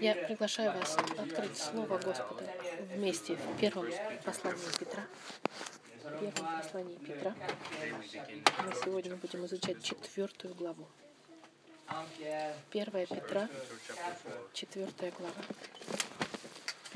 Я 0.00 0.14
приглашаю 0.14 0.72
вас 0.72 0.96
открыть 1.18 1.56
Слово 1.56 1.98
Господа 1.98 2.44
вместе 2.94 3.34
в 3.34 3.58
первом 3.58 3.86
послании 4.24 4.78
Петра. 4.78 5.04
В 6.02 6.18
первом 6.20 6.60
послании 6.62 6.96
Петра. 6.96 7.34
Мы 8.64 8.74
сегодня 8.84 9.16
будем 9.16 9.44
изучать 9.46 9.82
четвертую 9.82 10.54
главу. 10.54 10.86
Первая 12.70 13.06
Петра, 13.06 13.48
четвертая 14.52 15.12
глава. 15.12 16.05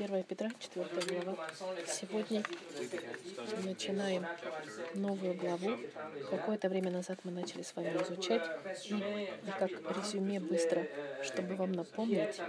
1 0.03 0.23
Петра, 0.23 0.49
4 0.59 1.21
глава. 1.21 1.47
Сегодня 1.85 2.43
начинаем 3.63 4.25
новую 4.95 5.35
главу. 5.35 5.77
Какое-то 6.31 6.69
время 6.69 6.89
назад 6.89 7.19
мы 7.23 7.31
начали 7.31 7.61
с 7.61 7.75
вами 7.75 7.95
изучать. 8.01 8.41
И, 8.85 8.95
и 8.95 9.51
как 9.59 9.69
резюме 9.95 10.39
быстро, 10.39 10.87
чтобы 11.23 11.53
вам 11.55 11.73
напомнить, 11.73 12.41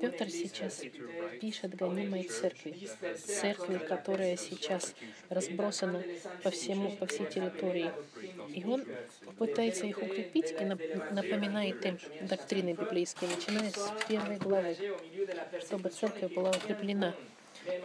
Петр 0.00 0.30
сейчас 0.30 0.82
пишет 1.42 1.76
гонимой 1.76 2.22
церкви. 2.22 2.88
Церкви, 3.18 3.76
которая 3.76 4.38
сейчас 4.38 4.94
разбросана 5.28 6.02
по, 6.42 6.50
всему, 6.50 6.90
по 6.96 7.04
всей 7.04 7.26
территории. 7.26 7.90
И 8.48 8.64
он 8.64 8.82
пытается 9.38 9.84
их 9.84 9.98
укрепить 9.98 10.54
и 10.58 10.64
напоминает 10.64 11.84
им 11.84 11.98
доктрины 12.22 12.72
библейские, 12.72 13.28
начиная 13.28 13.70
с 13.70 13.92
первой 14.08 14.36
главы, 14.36 14.76
чтобы 15.60 15.90
церковь 15.90 16.32
была 16.32 16.45
была 16.46 16.56
укреплена 16.56 17.14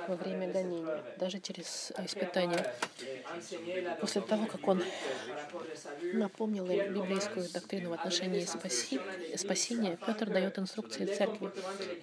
во 0.07 0.15
время 0.15 0.51
гонения, 0.51 1.03
даже 1.17 1.39
через 1.39 1.91
испытания. 1.97 2.73
После 3.99 4.21
того, 4.21 4.45
как 4.45 4.67
он 4.67 4.83
напомнил 6.13 6.69
им 6.69 6.93
библейскую 6.93 7.49
доктрину 7.49 7.89
в 7.89 7.93
отношении 7.93 8.41
спаси, 8.41 8.99
спасения, 9.35 9.97
Петр 10.05 10.29
дает 10.29 10.59
инструкции 10.59 11.05
церкви, 11.05 11.49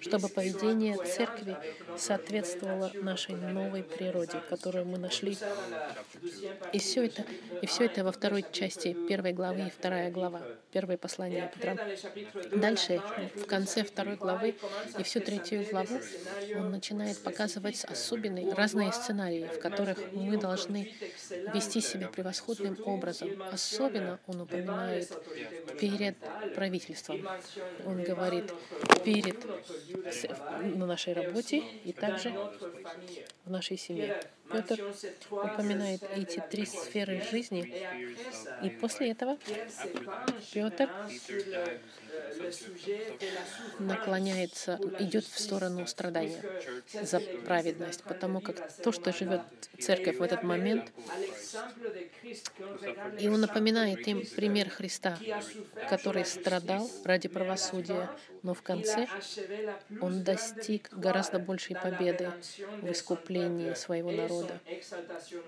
чтобы 0.01 0.27
поведение 0.27 0.97
церкви 0.97 1.55
соответствовало 1.97 2.91
нашей 2.95 3.35
новой 3.35 3.83
природе, 3.83 4.41
которую 4.49 4.85
мы 4.85 4.97
нашли. 4.97 5.37
И 6.73 6.79
все 6.79 7.05
это, 7.05 7.23
и 7.61 7.65
все 7.65 7.85
это 7.85 8.03
во 8.03 8.11
второй 8.11 8.43
части 8.51 8.93
первой 9.07 9.31
главы 9.31 9.67
и 9.67 9.69
вторая 9.69 10.11
глава, 10.11 10.41
первое 10.71 10.97
послание 10.97 11.51
Петра. 11.53 11.77
Дальше, 12.55 13.01
в 13.35 13.45
конце 13.45 13.83
второй 13.83 14.15
главы 14.15 14.55
и 14.97 15.03
всю 15.03 15.19
третью 15.19 15.65
главу, 15.69 15.99
он 16.55 16.71
начинает 16.71 17.21
показывать 17.23 17.83
особенные, 17.85 18.53
разные 18.53 18.91
сценарии, 18.93 19.49
в 19.53 19.59
которых 19.59 19.99
мы 20.13 20.37
должны 20.37 20.93
вести 21.53 21.81
себя 21.81 22.07
превосходным 22.07 22.77
образом. 22.85 23.29
Особенно 23.51 24.19
он 24.27 24.41
упоминает 24.41 25.11
перед 25.79 26.17
правительством. 26.55 27.27
Он 27.85 28.03
говорит 28.03 28.53
перед 29.03 29.37
на 30.75 30.85
нашей 30.85 31.13
работе 31.13 31.63
и 31.83 31.93
также 31.93 32.33
в 33.45 33.49
нашей 33.49 33.77
семье. 33.77 34.19
Петр 34.51 34.79
упоминает 35.29 36.01
эти 36.15 36.43
три 36.49 36.65
сферы 36.65 37.23
жизни, 37.31 37.85
и 38.63 38.69
после 38.69 39.11
этого 39.11 39.37
Петр 40.51 40.89
наклоняется, 43.79 44.79
идет 44.99 45.25
в 45.25 45.39
сторону 45.39 45.85
страдания 45.87 46.41
за 47.01 47.19
праведность, 47.19 48.03
потому 48.03 48.41
как 48.41 48.71
то, 48.83 48.91
что 48.91 49.11
живет 49.11 49.41
церковь 49.79 50.17
в 50.17 50.21
этот 50.21 50.43
момент, 50.43 50.91
и 53.19 53.27
он 53.27 53.41
напоминает 53.41 54.07
им 54.07 54.23
пример 54.35 54.69
Христа, 54.69 55.17
который 55.89 56.25
страдал 56.25 56.89
ради 57.03 57.27
правосудия, 57.27 58.09
но 58.41 58.53
в 58.53 58.61
конце 58.61 59.07
он 60.01 60.23
достиг 60.23 60.89
гораздо 60.91 61.39
большей 61.39 61.75
победы 61.75 62.31
в 62.81 62.91
искуплении 62.91 63.73
своего 63.73 64.11
народа 64.11 64.38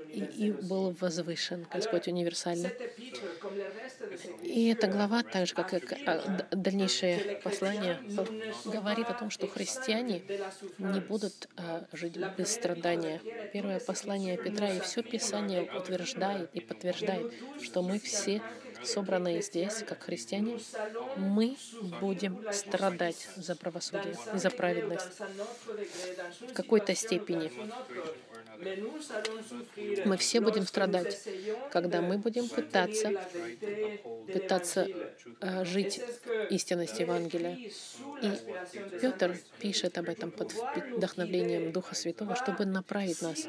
и, 0.10 0.24
и 0.24 0.52
был 0.52 0.92
возвышен, 0.92 1.68
Господь 1.72 2.08
универсально. 2.08 2.72
И 4.44 4.68
эта 4.70 4.88
глава, 4.88 5.24
так 5.24 5.48
же 5.48 5.54
как 5.54 5.74
и 5.74 6.04
а, 6.06 6.46
дальнейшее 6.52 7.40
послание, 7.44 8.00
говорит 8.66 9.08
о 9.08 9.14
том, 9.14 9.30
что 9.30 9.48
христиане 9.48 10.24
не 10.78 11.00
будут 11.00 11.50
а, 11.58 11.86
жить 11.94 12.18
без 12.38 12.52
страдания. 12.54 13.22
Первое 13.54 13.80
послание 13.80 14.38
Петра 14.38 14.70
и 14.72 14.80
все 14.80 15.04
Писание 15.04 15.64
утверждает 15.64 16.50
и 16.54 16.60
подтверждает, 16.60 17.34
что 17.62 17.82
мы 17.82 18.00
все 18.00 18.42
собранные 18.84 19.42
здесь, 19.42 19.84
как 19.88 20.04
христиане, 20.04 20.60
мы 21.18 21.58
будем 22.00 22.46
страдать 22.52 23.28
за 23.36 23.56
правосудие 23.56 24.16
и 24.34 24.38
за 24.38 24.50
праведность 24.50 25.20
в 26.42 26.54
какой-то 26.54 26.96
степени. 26.96 27.52
Мы 30.06 30.18
все 30.18 30.42
будем 30.42 30.66
страдать, 30.68 31.20
когда 31.72 32.02
мы 32.02 32.18
будем 32.18 32.48
пытаться, 32.48 33.12
пытаться 34.32 34.88
э, 35.42 35.66
жить 35.66 36.02
истинность 36.50 37.00
Евангелия. 37.00 37.58
И 38.22 38.32
Петр 39.02 39.38
пишет 39.60 39.98
об 39.98 40.10
этом 40.10 40.32
под 40.32 40.54
вдохновлением 40.96 41.72
Духа 41.72 41.96
Святого, 41.96 42.36
чтобы 42.36 42.66
направить 42.66 43.22
нас. 43.22 43.48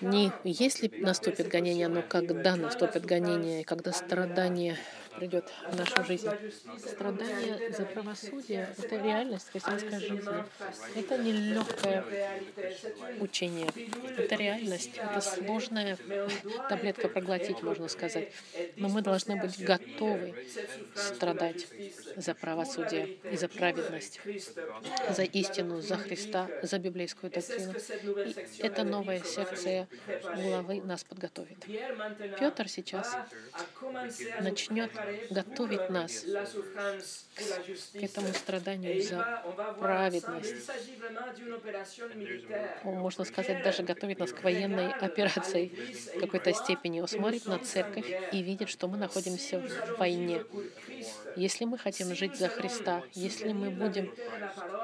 Не 0.00 0.32
если 0.44 0.88
наступит 0.98 1.48
гонение, 1.48 1.88
но 1.88 2.02
когда 2.02 2.56
наступит 2.56 3.04
гонение, 3.06 3.64
когда 3.64 3.92
страдание 3.92 4.76
придет 5.18 5.52
в 5.70 5.76
нашу 5.76 6.04
жизнь. 6.04 6.28
Страдание 6.78 7.72
за 7.72 7.84
правосудие— 7.84 8.68
это 8.78 8.96
реальность 8.96 9.50
христианской 9.50 9.98
жизни. 9.98 10.44
Это 10.94 11.18
не 11.18 11.32
легкое 11.32 12.04
учение. 13.20 13.68
Это 14.16 14.34
реальность. 14.36 14.96
Это 14.96 15.20
сложная 15.20 15.98
таблетка 16.68 17.08
проглотить, 17.08 17.62
можно 17.62 17.88
сказать. 17.88 18.32
Но 18.76 18.88
мы 18.88 19.02
должны 19.02 19.36
быть 19.36 19.62
готовы 19.62 20.34
страдать 20.94 21.66
за 22.16 22.34
правосудие 22.34 23.18
и 23.30 23.36
за 23.36 23.48
праведность, 23.48 24.20
за 25.10 25.22
истину, 25.22 25.80
за 25.80 25.96
Христа, 25.96 26.48
за 26.62 26.78
библейскую 26.78 27.30
доктрину. 27.30 27.74
И 28.18 28.62
эта 28.62 28.84
новая 28.84 29.22
секция 29.22 29.88
главы 30.36 30.80
нас 30.82 31.04
подготовит. 31.04 31.64
Петр 32.38 32.68
сейчас 32.68 33.16
начнет 34.40 34.90
готовит 35.30 35.90
нас 35.90 36.24
к 37.92 37.96
этому 37.96 38.28
страданию 38.34 39.02
за 39.02 39.42
праведность. 39.78 40.70
Можно 42.84 43.24
сказать, 43.24 43.62
даже 43.62 43.82
готовит 43.82 44.18
нас 44.18 44.32
к 44.32 44.42
военной 44.42 44.92
операции. 44.92 45.72
В 46.16 46.20
какой-то 46.20 46.52
степени. 46.52 47.00
Он 47.00 47.08
смотрит 47.08 47.46
на 47.46 47.58
церковь 47.58 48.06
и 48.32 48.42
видит, 48.42 48.68
что 48.68 48.88
мы 48.88 48.96
находимся 48.96 49.60
в 49.60 49.98
войне. 49.98 50.42
Если 51.36 51.64
мы 51.64 51.78
хотим 51.78 52.14
жить 52.14 52.36
за 52.36 52.48
Христа, 52.48 53.02
если 53.14 53.52
мы 53.52 53.70
будем 53.70 54.12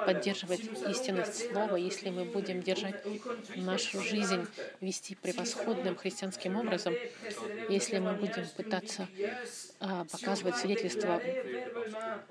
поддерживать 0.06 0.60
истинность 0.88 1.50
Слова, 1.50 1.76
если 1.76 2.10
мы 2.10 2.24
будем 2.24 2.62
держать 2.62 3.02
нашу 3.56 4.00
жизнь, 4.00 4.46
вести 4.80 5.14
превосходным 5.14 5.96
христианским 5.96 6.56
образом, 6.56 6.94
если 7.68 7.98
мы 7.98 8.14
будем 8.14 8.46
пытаться 8.56 9.08
показывать 10.10 10.56
свидетельство, 10.56 11.20
э, 11.20 11.62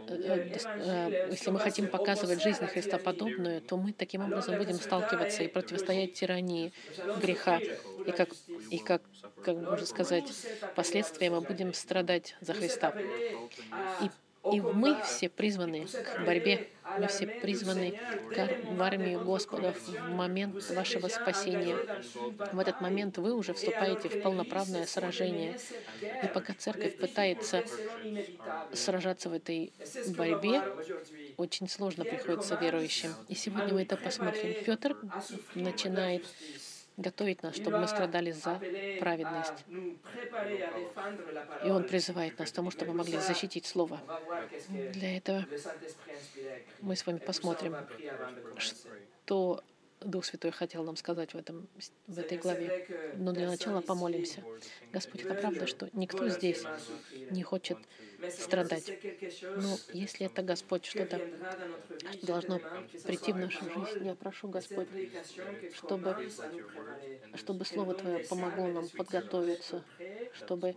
э, 0.07 0.57
э, 0.65 1.27
если 1.31 1.51
мы 1.51 1.59
хотим 1.59 1.87
показывать 1.87 2.41
жизнь 2.41 2.65
Христа 2.65 2.97
подобную, 2.97 3.61
то 3.61 3.77
мы 3.77 3.93
таким 3.93 4.25
образом 4.25 4.57
будем 4.57 4.75
сталкиваться 4.75 5.43
и 5.43 5.47
противостоять 5.47 6.13
тирании 6.13 6.71
греха. 7.21 7.59
И 8.05 8.11
как, 8.11 8.29
и 8.69 8.77
как, 8.79 9.01
как 9.43 9.57
можно 9.57 9.85
сказать, 9.85 10.25
последствия 10.75 11.29
мы 11.29 11.41
будем 11.41 11.73
страдать 11.73 12.35
за 12.41 12.53
Христа. 12.53 12.93
И 14.01 14.09
и 14.51 14.59
мы 14.59 15.01
все 15.03 15.29
призваны 15.29 15.85
к 15.85 16.25
борьбе, 16.25 16.67
мы 16.99 17.07
все 17.07 17.27
призваны 17.27 17.97
в 18.65 18.81
армию 18.81 19.23
Господа 19.23 19.73
в 19.73 20.09
момент 20.09 20.69
вашего 20.71 21.07
спасения. 21.07 21.77
В 22.51 22.59
этот 22.59 22.81
момент 22.81 23.17
вы 23.17 23.33
уже 23.33 23.53
вступаете 23.53 24.09
в 24.09 24.21
полноправное 24.21 24.85
сражение. 24.85 25.57
И 26.01 26.27
пока 26.27 26.53
церковь 26.53 26.97
пытается 26.97 27.63
сражаться 28.73 29.29
в 29.29 29.33
этой 29.33 29.71
борьбе, 30.17 30.61
очень 31.37 31.69
сложно 31.69 32.03
приходится 32.03 32.55
верующим. 32.55 33.13
И 33.29 33.35
сегодня 33.35 33.73
мы 33.73 33.83
это 33.83 33.95
посмотрим. 33.95 34.63
Петр 34.65 34.97
начинает 35.55 36.25
готовить 36.97 37.43
нас, 37.43 37.55
чтобы 37.55 37.79
мы 37.79 37.87
страдали 37.87 38.31
за 38.31 38.61
праведность. 38.99 39.65
И 41.65 41.69
Он 41.69 41.83
призывает 41.83 42.37
нас 42.39 42.51
к 42.51 42.55
тому, 42.55 42.71
чтобы 42.71 42.91
мы 42.91 42.99
могли 42.99 43.17
защитить 43.17 43.65
Слово. 43.65 43.99
Для 44.69 45.17
этого 45.17 45.45
мы 46.81 46.95
с 46.95 47.05
вами 47.05 47.17
посмотрим, 47.17 47.75
что 48.57 49.63
Дух 50.05 50.25
Святой 50.25 50.51
хотел 50.51 50.83
нам 50.83 50.95
сказать 50.95 51.33
в, 51.33 51.37
этом, 51.37 51.67
в 52.07 52.19
этой 52.19 52.37
главе. 52.37 52.87
Но 53.15 53.31
для 53.31 53.47
начала 53.47 53.81
помолимся. 53.81 54.43
Господь, 54.91 55.21
это 55.21 55.33
правда, 55.35 55.67
что 55.67 55.89
никто 55.93 56.27
здесь 56.29 56.63
не 57.31 57.43
хочет 57.43 57.77
страдать. 58.29 58.91
Но 59.57 59.77
если 59.93 60.25
это, 60.25 60.41
Господь, 60.41 60.85
что-то 60.85 61.21
должно 62.21 62.59
прийти 63.05 63.33
в 63.33 63.37
нашу 63.37 63.63
жизнь, 63.65 64.05
я 64.05 64.15
прошу, 64.15 64.47
Господь, 64.47 64.87
чтобы, 65.73 66.29
чтобы 67.35 67.65
Слово 67.65 67.93
Твое 67.93 68.19
помогло 68.19 68.67
нам 68.67 68.87
подготовиться, 68.89 69.83
чтобы, 70.33 70.75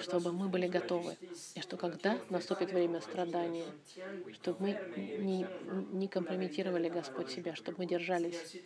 чтобы 0.00 0.32
мы 0.32 0.48
были 0.48 0.68
готовы. 0.68 1.16
И 1.54 1.60
что 1.60 1.76
когда 1.76 2.18
наступит 2.28 2.72
время 2.72 3.00
страдания, 3.00 3.66
чтобы 4.34 4.60
мы 4.60 4.70
не, 5.18 5.46
не 5.92 6.08
компрометировали, 6.08 6.88
Господь, 6.88 7.30
себя, 7.30 7.54
чтобы 7.60 7.78
мы 7.78 7.86
держались. 7.86 8.56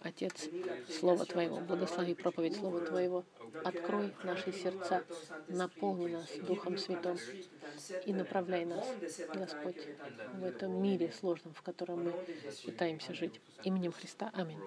Отец, 0.00 0.48
Слово 0.88 1.26
Твоего, 1.26 1.60
благослови 1.60 2.14
проповедь 2.14 2.56
Слова 2.56 2.80
Твоего. 2.80 3.24
Открой 3.64 4.14
наши 4.22 4.52
сердца, 4.52 5.04
наполни 5.48 6.12
нас 6.12 6.30
Духом 6.46 6.78
Святым 6.78 7.18
и 8.06 8.12
направляй 8.12 8.64
нас, 8.64 8.86
Господь, 9.34 9.76
в 10.34 10.44
этом 10.44 10.82
мире 10.82 11.12
сложном, 11.12 11.52
в 11.52 11.62
котором 11.62 12.04
мы 12.04 12.14
пытаемся 12.64 13.12
жить. 13.12 13.40
Именем 13.64 13.92
Христа. 13.92 14.30
Аминь. 14.34 14.60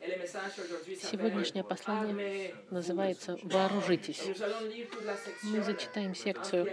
Сегодняшнее 0.00 1.62
послание 1.62 2.54
называется 2.70 3.38
«Вооружитесь». 3.42 4.22
Мы 5.42 5.62
зачитаем 5.62 6.14
секцию 6.14 6.66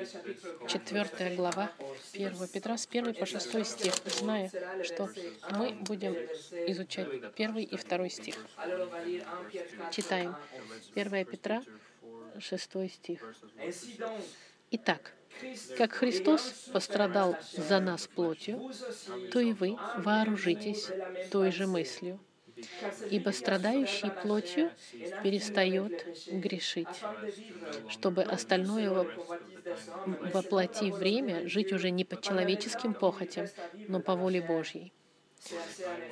4 0.67 1.35
глава 1.35 1.69
1 2.13 2.47
Петра 2.47 2.77
с 2.77 2.87
1 2.87 3.15
по 3.15 3.25
6 3.25 3.65
стих, 3.65 3.93
зная, 4.05 4.49
что 4.83 5.09
мы 5.51 5.73
будем 5.73 6.13
изучать 6.67 7.09
1 7.35 7.57
и 7.57 7.75
2 7.75 8.09
стих. 8.09 8.35
Читаем 9.91 10.33
1 10.95 11.25
Петра, 11.25 11.63
6 12.39 12.89
стих. 12.89 13.35
Итак, 14.71 15.13
как 15.77 15.91
Христос 15.91 16.69
пострадал 16.71 17.35
за 17.51 17.81
нас 17.81 18.07
плотью, 18.07 18.71
то 19.31 19.41
и 19.41 19.51
вы 19.51 19.77
вооружитесь 19.97 20.87
той 21.29 21.51
же 21.51 21.67
мыслью, 21.67 22.19
Ибо 23.09 23.29
страдающий 23.31 24.09
плотью 24.09 24.71
перестает 25.23 26.05
грешить, 26.27 26.87
чтобы 27.89 28.23
остальное 28.23 29.07
воплотив 30.33 30.95
время 30.95 31.47
жить 31.47 31.73
уже 31.73 31.89
не 31.91 32.05
по 32.05 32.19
человеческим 32.21 32.93
похотям, 32.93 33.47
но 33.87 33.99
по 33.99 34.15
воле 34.15 34.41
Божьей. 34.41 34.91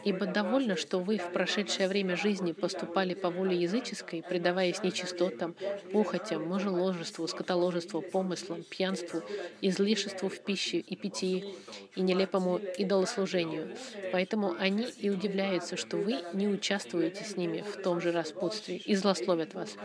Ибо 0.03 0.25
довольно, 0.25 0.75
что 0.75 0.99
вы 0.99 1.17
в 1.17 1.31
прошедшее 1.31 1.87
время 1.87 2.15
жизни 2.15 2.51
поступали 2.51 3.13
по 3.13 3.29
воле 3.29 3.57
языческой, 3.57 4.23
предаваясь 4.23 4.81
нечистотам, 4.83 5.55
похотям, 5.91 6.47
мужеложеству, 6.47 7.27
скотоложеству, 7.27 8.01
помыслам, 8.01 8.63
пьянству, 8.63 9.21
излишеству 9.61 10.29
в 10.29 10.39
пище 10.39 10.77
и 10.77 10.95
питьи 10.95 11.55
и 11.95 12.01
нелепому 12.01 12.59
идолослужению. 12.77 13.75
Поэтому 14.11 14.55
они 14.59 14.87
и 14.99 15.09
удивляются, 15.09 15.75
что 15.75 15.97
вы 15.97 16.19
не 16.33 16.47
участвуете 16.47 17.23
с 17.23 17.35
ними 17.35 17.61
в 17.61 17.81
том 17.81 18.01
же 18.01 18.11
распутстве 18.11 18.77
и 18.77 18.95
злословят 18.95 19.53
вас. 19.53 19.75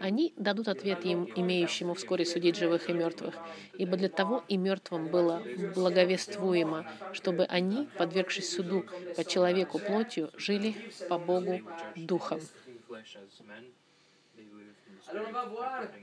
Они 0.00 0.32
дадут 0.36 0.68
ответ 0.68 1.04
им, 1.04 1.28
имеющему 1.34 1.94
вскоре 1.94 2.24
судить 2.24 2.56
живых 2.56 2.88
и 2.88 2.92
мертвых. 2.92 3.34
Ибо 3.78 3.96
для 3.96 4.08
того 4.08 4.44
и 4.48 4.56
мертвым 4.56 5.08
было 5.08 5.42
благовествуемо, 5.74 6.90
чтобы 7.12 7.44
они, 7.44 7.88
подвергшись 7.96 8.52
суду 8.52 8.79
по 9.16 9.24
человеку 9.24 9.78
плотью, 9.78 10.30
жили 10.36 10.74
по 11.08 11.18
Богу 11.18 11.60
духом. 11.96 12.40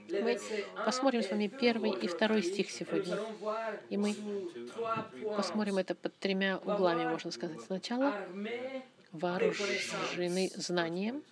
Мы 0.09 0.39
посмотрим 0.85 1.24
с 1.24 1.31
вами 1.31 1.47
первый 1.47 1.91
и 1.91 2.07
второй 2.07 2.44
стих 2.44 2.69
сегодня. 2.71 3.18
И 3.89 3.97
мы 3.97 4.15
посмотрим 5.35 5.77
это 5.77 5.95
под 5.95 6.18
тремя 6.18 6.57
углами, 6.57 7.07
можно 7.07 7.31
сказать. 7.31 7.62
Сначала 7.62 8.13
вооружены 9.12 10.50
знанием, 10.56 11.23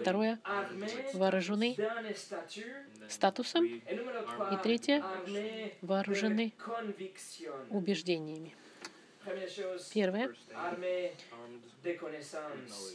Второе— 0.00 0.38
вооружены 1.14 1.76
статусом. 3.08 3.66
И 3.66 4.56
третье— 4.62 5.04
вооружены 5.82 6.52
убеждениями. 7.68 8.54
Первое— 9.92 10.34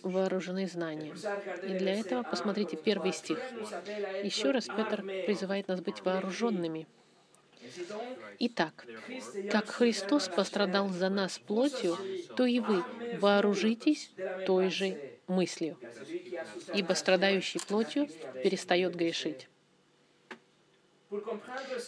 вооружены 0.03 0.67
знанием. 0.67 1.15
И 1.63 1.77
для 1.77 1.99
этого 1.99 2.23
посмотрите 2.23 2.77
первый 2.77 3.13
стих. 3.13 3.39
Еще 4.23 4.51
раз 4.51 4.67
Петр 4.67 5.01
призывает 5.01 5.67
нас 5.67 5.81
быть 5.81 6.03
вооруженными. 6.03 6.87
Итак, 8.39 8.85
как 9.51 9.69
Христос 9.69 10.29
пострадал 10.29 10.89
за 10.89 11.09
нас 11.09 11.39
плотью, 11.39 11.97
то 12.35 12.45
и 12.45 12.59
вы 12.59 12.83
вооружитесь 13.19 14.11
той 14.45 14.69
же 14.69 14.97
мыслью, 15.27 15.77
ибо 16.73 16.93
страдающий 16.93 17.59
плотью 17.59 18.07
перестает 18.43 18.95
грешить. 18.95 19.47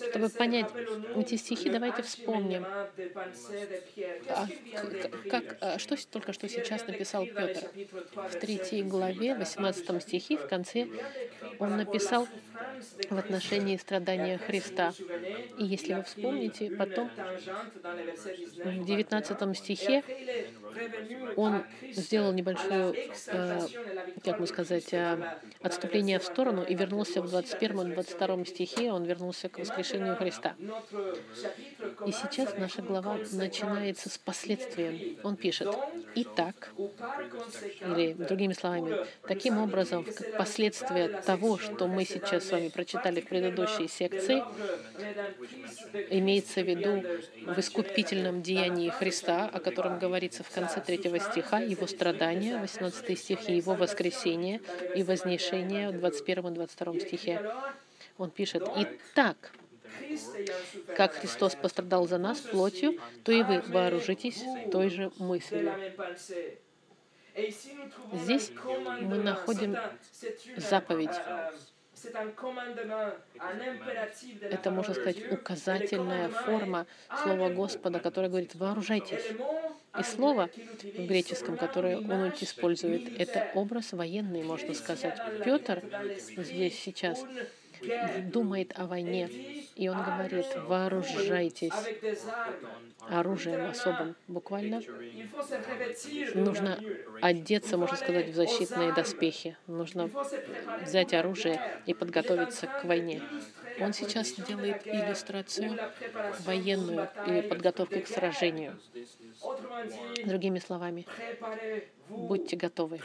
Чтобы 0.10 0.30
понять 0.30 0.68
эти 1.16 1.36
стихи, 1.36 1.70
давайте 1.70 2.02
вспомним, 2.02 2.66
а, 2.66 4.48
как, 5.30 5.58
а, 5.62 5.78
что 5.78 5.96
только 6.10 6.34
что 6.34 6.50
сейчас 6.50 6.88
написал 6.88 7.28
Петр. 7.28 7.70
В 8.16 8.40
третьей 8.40 8.82
главе, 8.82 9.36
18 9.36 10.02
стихе, 10.02 10.38
в 10.38 10.48
конце, 10.48 10.88
он 11.60 11.78
написал 11.78 12.28
в 13.10 13.18
отношении 13.18 13.78
страдания 13.78 14.40
Христа. 14.40 14.94
И 15.60 15.66
если 15.66 15.94
вы 15.94 16.04
вспомните, 16.04 16.72
потом 16.72 17.12
в 18.56 18.86
19 18.86 19.58
стихе 19.58 20.04
он 21.36 21.64
сделал 21.92 22.32
небольшое, 22.34 23.12
э, 23.28 23.68
как 24.24 24.40
бы 24.40 24.48
сказать, 24.48 24.94
отступление 25.62 26.20
в 26.20 26.24
сторону 26.24 26.64
и 26.64 26.74
вернулся 26.74 27.22
в 27.22 27.28
21-22 27.34 28.46
стихе, 28.46 28.92
он 28.92 29.04
вернулся 29.12 29.50
к 29.50 29.60
воскрешению 29.60 30.16
Христа. 30.16 30.56
И 32.06 32.12
сейчас 32.12 32.58
наша 32.58 32.82
глава 32.82 33.18
начинается 33.32 34.10
с 34.10 34.18
последствием. 34.18 35.18
Он 35.24 35.36
пишет, 35.36 35.70
«Итак», 36.16 36.74
или 37.82 38.14
другими 38.14 38.54
словами, 38.54 39.06
таким 39.28 39.58
образом, 39.58 40.04
как 40.04 40.38
последствие 40.38 41.10
того, 41.30 41.58
что 41.58 41.88
мы 41.88 42.06
сейчас 42.06 42.48
с 42.48 42.52
вами 42.52 42.70
прочитали 42.70 43.22
в 43.22 43.28
предыдущей 43.28 43.88
секции, 43.88 44.44
имеется 46.10 46.62
в 46.62 46.68
виду 46.68 47.04
в 47.54 47.60
искупительном 47.60 48.42
деянии 48.42 48.90
Христа, 48.90 49.50
о 49.52 49.60
котором 49.60 50.00
говорится 50.00 50.44
в 50.44 50.50
конце 50.50 50.82
третьего 50.82 51.20
стиха, 51.20 51.60
его 51.60 51.88
страдания, 51.88 52.58
18 52.58 53.20
стих, 53.20 53.50
и 53.50 53.56
его 53.56 53.74
воскресение 53.74 54.62
и 54.96 55.04
вознесение 55.04 55.90
в 55.90 56.00
21 56.00 56.48
и 56.48 56.52
22 56.52 57.00
стихе. 57.00 57.42
Он 58.22 58.30
пишет, 58.30 58.62
«Итак, 58.76 59.52
как 60.96 61.14
Христос 61.14 61.56
пострадал 61.56 62.08
за 62.08 62.20
нас 62.20 62.40
плотью, 62.40 63.00
то 63.24 63.32
и 63.32 63.42
вы 63.42 63.62
вооружитесь 63.62 64.44
той 64.72 64.92
же 64.92 65.12
мыслью». 65.18 65.74
Здесь 68.14 68.52
мы 69.02 69.18
находим 69.24 69.76
заповедь. 70.56 71.18
Это, 74.42 74.70
можно 74.70 74.94
сказать, 74.94 75.32
указательная 75.32 76.30
форма 76.30 76.86
слова 77.24 77.50
Господа, 77.50 78.00
которое 78.00 78.28
говорит 78.28 78.54
«вооружайтесь». 78.54 79.26
И 80.00 80.04
слово 80.04 80.50
в 80.84 81.06
греческом, 81.08 81.58
которое 81.58 81.98
он 81.98 82.30
использует, 82.40 83.20
это 83.20 83.52
образ 83.56 83.94
военный, 83.94 84.44
можно 84.44 84.76
сказать. 84.76 85.18
Петр 85.44 85.84
здесь 86.38 86.80
сейчас 86.80 87.26
думает 88.32 88.74
о 88.76 88.88
войне, 88.88 89.30
и 89.76 89.90
он 89.90 90.04
говорит, 90.04 90.46
вооружайтесь 90.68 91.72
оружием 93.10 93.70
особым. 93.70 94.16
Буквально 94.28 94.82
нужно 96.34 96.80
одеться, 97.22 97.78
можно 97.78 97.98
сказать, 97.98 98.30
в 98.30 98.36
защитные 98.36 98.94
доспехи. 98.94 99.58
Нужно 99.68 100.10
взять 100.82 101.14
оружие 101.14 101.60
и 101.86 101.94
подготовиться 101.94 102.68
к 102.68 102.84
войне. 102.86 103.22
Он 103.82 103.94
сейчас 103.94 104.34
делает 104.34 104.86
иллюстрацию 104.86 105.78
военную 106.46 107.10
или 107.26 107.42
подготовку 107.42 108.00
к 108.02 108.08
сражению. 108.08 108.80
Другими 110.26 110.60
словами, 110.60 111.08
будьте 112.10 112.56
готовы. 112.56 113.00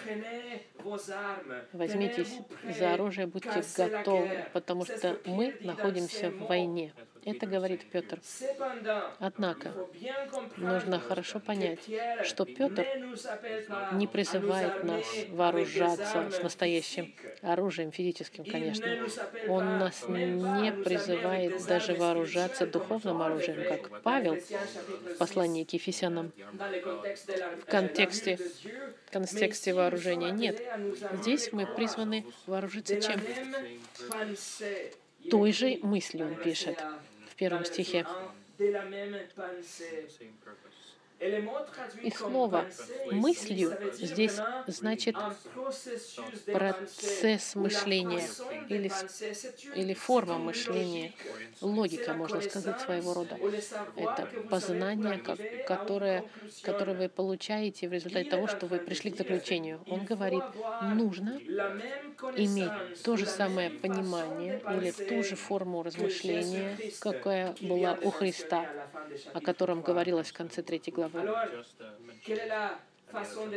Возьмитесь 1.73 2.39
за 2.79 2.95
оружие, 2.95 3.27
будьте 3.27 3.65
готовы, 3.77 4.45
потому 4.53 4.85
что 4.85 5.19
мы 5.25 5.57
находимся 5.61 6.31
в 6.31 6.47
войне. 6.47 6.93
Это 7.27 7.45
говорит 7.45 7.85
Петр. 7.91 8.21
Однако, 9.19 9.73
нужно 10.57 11.01
хорошо 11.01 11.41
понять, 11.41 11.81
что 12.23 12.45
Петр 12.45 12.87
не 13.93 14.07
призывает 14.07 14.85
нас 14.85 15.05
вооружаться 15.31 16.31
с 16.31 16.41
настоящим 16.41 17.13
оружием, 17.43 17.91
физическим, 17.91 18.45
конечно. 18.45 18.87
Он 19.49 19.79
нас 19.79 20.05
не 20.09 20.71
призывает 20.85 21.67
даже 21.67 21.95
вооружаться 21.95 22.65
духовным 22.65 23.21
оружием, 23.21 23.65
как 23.69 24.03
Павел 24.03 24.37
в 24.37 25.19
послании 25.19 25.65
к 25.65 25.73
Ефесянам 25.73 26.31
в 27.61 27.65
контексте, 27.65 28.39
в 29.07 29.11
контексте 29.11 29.75
вооружения. 29.75 30.31
Нет, 30.31 30.63
здесь 31.15 31.53
мы 31.53 31.67
призваны 31.67 32.25
вооружиться 32.47 33.01
чем? 33.01 33.21
Той 35.29 35.53
же 35.53 35.81
мыслью 35.83 36.27
он 36.27 36.37
пишет 36.37 36.79
в 37.37 37.39
первом 37.39 37.67
стихе. 37.67 38.07
И 41.19 42.11
слово 42.11 42.67
«мыслью» 43.11 43.77
здесь 43.95 44.39
значит 44.67 45.17
процесс 46.53 47.55
мышления 47.55 48.29
или, 48.69 48.91
или 49.75 49.95
форма 49.95 50.39
мышления, 50.39 51.15
логика, 51.63 52.13
можно 52.13 52.41
сказать, 52.43 52.81
своего 52.81 53.15
рода. 53.15 53.39
Это 53.97 54.29
познание, 54.51 55.19
которое, 55.67 56.25
которое 56.63 56.95
вы 56.95 57.09
получаете 57.09 57.89
в 57.89 57.93
результате 57.93 58.29
того, 58.29 58.47
что 58.47 58.67
вы 58.67 58.79
пришли 58.79 59.11
к 59.11 59.17
заключению. 59.17 59.81
Он 59.89 60.05
говорит, 60.05 60.45
нужно 60.83 61.41
иметь 62.37 63.03
то 63.03 63.17
же 63.17 63.25
самое 63.25 63.71
понимание 63.71 64.61
или 64.71 64.91
ту 64.91 65.23
же 65.23 65.35
форму 65.35 65.83
размышления, 65.83 66.77
какая 67.01 67.55
была 67.63 67.95
у 68.03 68.11
Христа, 68.11 68.69
о 69.33 69.41
котором 69.41 69.81
говорилось 69.81 70.29
в 70.29 70.35
конце 70.35 70.63
третьей 70.63 70.93
главы 70.93 71.06
главы. 71.09 71.65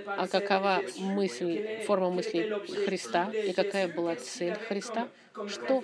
А 0.06 0.28
какова 0.28 0.82
мысль, 1.00 1.84
форма 1.86 2.12
мысли 2.12 2.54
Христа 2.86 3.32
и 3.32 3.52
какая 3.54 3.88
была 3.88 4.16
цель 4.16 4.56
Христа? 4.56 5.10
Что 5.48 5.84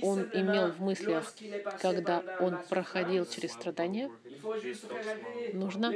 он 0.00 0.28
имел 0.32 0.72
в 0.72 0.80
мыслях, 0.80 1.32
когда 1.80 2.22
он 2.40 2.58
проходил 2.68 3.26
через 3.26 3.52
страдания? 3.52 4.10
Нужно 5.52 5.92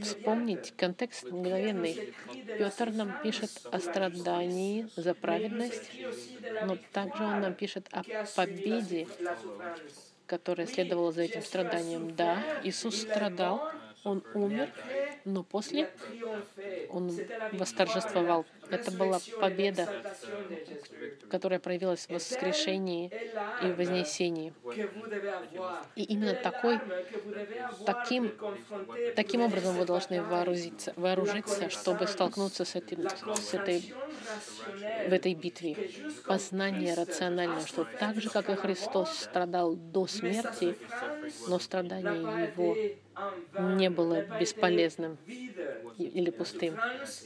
вспомнить 0.00 0.74
контекст 0.76 1.24
мгновенный. 1.30 2.14
Петр 2.58 2.90
нам 2.92 3.20
пишет 3.22 3.50
о 3.70 3.80
страдании 3.80 4.88
за 4.96 5.14
праведность, 5.14 5.90
но 6.66 6.76
также 6.92 7.24
он 7.24 7.40
нам 7.40 7.54
пишет 7.54 7.88
о 7.92 8.02
победе, 8.36 9.08
которая 10.26 10.66
следовала 10.66 11.12
за 11.12 11.22
этим 11.22 11.42
страданием. 11.42 12.14
Да, 12.14 12.42
Иисус 12.62 13.00
страдал, 13.00 13.70
он 14.06 14.22
умер, 14.34 14.70
но 15.24 15.42
после 15.42 15.90
он 16.90 17.10
восторжествовал. 17.52 18.46
Это 18.70 18.90
была 18.90 19.20
победа, 19.40 19.88
которая 21.28 21.58
проявилась 21.58 22.06
в 22.06 22.10
воскрешении 22.10 23.10
и 23.62 23.72
вознесении. 23.72 24.52
И 25.96 26.04
именно 26.04 26.34
такой, 26.34 26.78
таким, 27.84 28.32
таким 29.14 29.40
образом 29.40 29.76
вы 29.76 29.84
должны 29.84 30.22
вооружиться, 30.22 30.92
вооружиться, 30.96 31.68
чтобы 31.68 32.06
столкнуться 32.06 32.64
с, 32.64 32.74
этим, 32.76 33.08
с 33.08 33.54
этой, 33.54 33.92
в 35.08 35.12
этой 35.12 35.34
битве. 35.34 35.90
Познание 36.26 36.94
рациональное, 36.94 37.66
что 37.66 37.84
так 37.84 38.20
же, 38.20 38.30
как 38.30 38.50
и 38.50 38.54
Христос 38.54 39.10
страдал 39.10 39.74
до 39.74 40.06
смерти, 40.06 40.76
но 41.48 41.58
страдание 41.58 42.50
Его 42.52 42.76
не 43.58 43.90
было 43.90 44.24
бесполезным 44.38 45.18
или 45.98 46.30
пустым. 46.30 46.76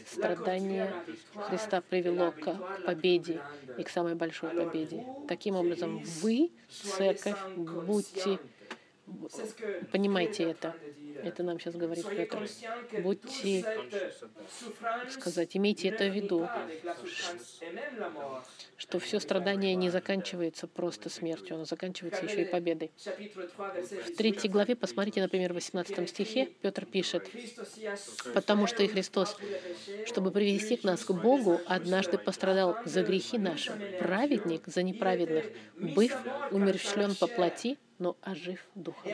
Страдание 0.06 0.92
Христа 1.34 1.80
привело 1.80 2.32
к 2.32 2.54
победе 2.84 3.40
и 3.78 3.82
к 3.82 3.88
самой 3.88 4.14
большой 4.14 4.50
победе. 4.50 5.04
Таким 5.28 5.56
образом, 5.56 6.02
вы, 6.22 6.50
церковь, 6.68 7.38
будьте, 7.56 8.38
понимайте 9.92 10.44
это. 10.44 10.74
Это 11.24 11.42
нам 11.42 11.58
сейчас 11.58 11.74
говорит 11.74 12.06
Петр. 12.08 12.48
Будьте, 13.00 13.64
сказать, 15.10 15.56
имейте 15.56 15.88
это 15.88 16.04
в 16.04 16.14
виду, 16.14 16.48
что 18.76 18.98
все 18.98 19.20
страдание 19.20 19.74
не 19.74 19.90
заканчивается 19.90 20.66
просто 20.66 21.10
смертью, 21.10 21.56
оно 21.56 21.64
заканчивается 21.64 22.24
еще 22.24 22.42
и 22.42 22.44
победой. 22.44 22.90
В 22.96 24.16
третьей 24.16 24.50
главе, 24.50 24.76
посмотрите, 24.76 25.20
например, 25.20 25.52
в 25.52 25.54
18 25.54 26.08
стихе, 26.08 26.46
Петр 26.62 26.86
пишет, 26.86 27.28
«Потому 28.34 28.66
что 28.66 28.82
и 28.82 28.88
Христос, 28.88 29.36
чтобы 30.06 30.30
привести 30.30 30.76
к 30.76 30.84
нас 30.84 31.04
к 31.04 31.12
Богу, 31.12 31.60
однажды 31.66 32.18
пострадал 32.18 32.76
за 32.84 33.02
грехи 33.02 33.38
наши, 33.38 33.72
праведник 33.98 34.66
за 34.66 34.82
неправедных, 34.82 35.46
быв 35.76 36.16
умерщвлен 36.50 37.14
по 37.14 37.26
плоти, 37.26 37.78
но 38.00 38.16
ожив 38.22 38.64
духом. 38.74 39.12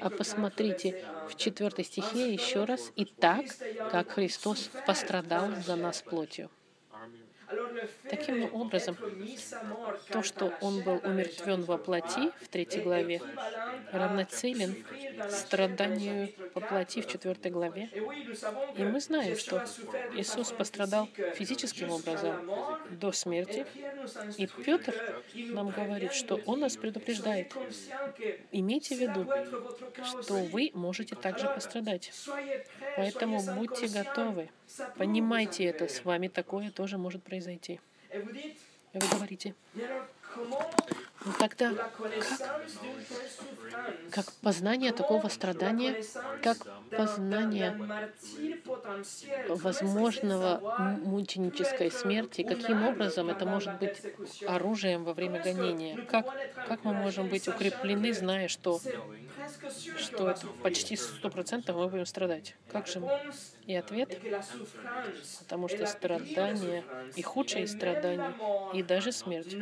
А 0.00 0.10
посмотрите 0.10 0.95
в 1.26 1.34
четвертой 1.36 1.84
стихе 1.84 2.32
еще 2.32 2.64
раз. 2.64 2.92
«И 2.96 3.04
так, 3.04 3.44
как 3.86 4.12
Христос 4.12 4.70
пострадал 4.84 5.54
за 5.56 5.76
нас 5.76 6.02
плотью». 6.02 6.50
Таким 8.08 8.54
образом, 8.54 8.96
то, 10.10 10.22
что 10.22 10.52
он 10.60 10.82
был 10.82 11.00
умертвен 11.02 11.62
во 11.62 11.78
плоти 11.78 12.30
в 12.40 12.48
третьей 12.48 12.82
главе, 12.82 13.20
равноцелен 13.92 14.76
страданию 15.30 16.28
по 16.54 16.60
плоти 16.60 17.00
в 17.02 17.08
четвертой 17.08 17.50
главе. 17.50 17.90
И 18.76 18.82
мы 18.82 19.00
знаем, 19.00 19.36
что 19.36 19.64
Иисус 20.14 20.52
пострадал 20.52 21.08
физическим 21.34 21.90
образом 21.90 22.50
до 22.90 23.12
смерти. 23.12 23.66
И 24.36 24.46
Петр 24.64 24.94
нам 25.34 25.70
говорит, 25.70 26.12
что 26.12 26.40
он 26.46 26.60
нас 26.60 26.76
предупреждает. 26.76 27.52
Имейте 28.52 28.96
в 28.96 29.00
виду, 29.00 29.26
что 30.04 30.34
вы 30.34 30.70
можете 30.74 31.16
также 31.16 31.46
пострадать. 31.46 32.12
Поэтому 32.96 33.40
будьте 33.56 33.88
готовы. 33.88 34.50
Понимайте 34.96 35.64
это, 35.64 35.88
с 35.88 36.04
вами 36.04 36.28
такое 36.28 36.70
тоже 36.70 36.98
может 36.98 37.22
произойти. 37.22 37.80
И 38.12 38.98
вы 38.98 39.08
говорите, 39.12 39.54
ну 40.36 41.32
тогда 41.38 41.72
как, 41.72 42.50
как 44.10 44.32
познание 44.42 44.92
такого 44.92 45.28
страдания, 45.28 46.02
как 46.42 46.58
познание 46.90 47.76
возможного 49.48 50.98
мученической 51.04 51.90
смерти, 51.90 52.42
каким 52.42 52.86
образом 52.86 53.28
это 53.28 53.44
может 53.44 53.78
быть 53.78 54.00
оружием 54.46 55.04
во 55.04 55.14
время 55.14 55.42
гонения? 55.42 56.02
Как, 56.04 56.26
как 56.68 56.84
мы 56.84 56.94
можем 56.94 57.28
быть 57.28 57.48
укреплены, 57.48 58.12
зная, 58.12 58.48
что, 58.48 58.80
что 59.98 60.34
почти 60.62 60.96
сто 60.96 61.30
процентов 61.30 61.76
мы 61.76 61.88
будем 61.88 62.06
страдать? 62.06 62.54
Как 62.70 62.86
же? 62.86 63.02
И 63.66 63.74
ответ, 63.74 64.20
потому 65.40 65.68
что 65.68 65.86
страдания 65.86 66.84
и 67.16 67.22
худшие 67.22 67.66
страдания, 67.66 68.34
и 68.74 68.82
даже 68.82 69.12
смерть, 69.12 69.56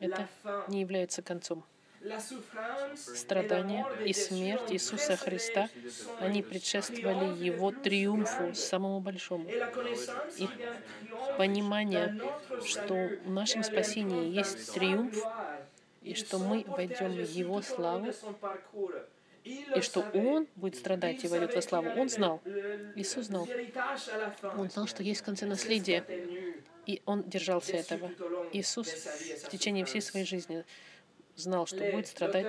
это 0.00 0.28
не 0.68 0.80
является 0.80 1.22
концом. 1.22 1.64
Страдания 2.96 3.86
и 4.04 4.12
смерть 4.12 4.70
Иисуса 4.70 5.16
Христа, 5.16 5.70
они 6.20 6.42
предшествовали 6.42 7.42
Его 7.42 7.70
триумфу, 7.72 8.54
самому 8.54 9.00
большому. 9.00 9.48
И 10.36 10.46
понимание, 11.38 12.20
что 12.66 12.94
в 13.24 13.30
нашем 13.30 13.62
спасении 13.62 14.30
есть 14.30 14.74
триумф, 14.74 15.16
и 16.04 16.14
что 16.14 16.38
мы 16.38 16.64
войдем 16.66 17.12
в 17.12 17.30
Его 17.30 17.62
славу, 17.62 18.12
и 19.44 19.80
что 19.80 20.00
Он 20.14 20.46
будет 20.56 20.76
страдать 20.76 21.24
и 21.24 21.28
войдет 21.28 21.54
во 21.54 21.62
славу. 21.62 21.88
Он 22.00 22.08
знал. 22.08 22.40
Иисус 22.94 23.26
знал. 23.26 23.48
Он 24.56 24.70
знал, 24.70 24.86
что 24.86 25.02
есть 25.02 25.20
в 25.20 25.24
конце 25.24 25.46
наследие. 25.46 26.04
И 26.86 27.02
Он 27.06 27.22
держался 27.22 27.76
этого. 27.76 28.10
Иисус 28.52 28.88
в 28.88 29.48
течение 29.48 29.84
всей 29.84 30.02
своей 30.02 30.26
жизни 30.26 30.64
знал, 31.36 31.66
что 31.66 31.78
будет 31.90 32.06
страдать. 32.06 32.46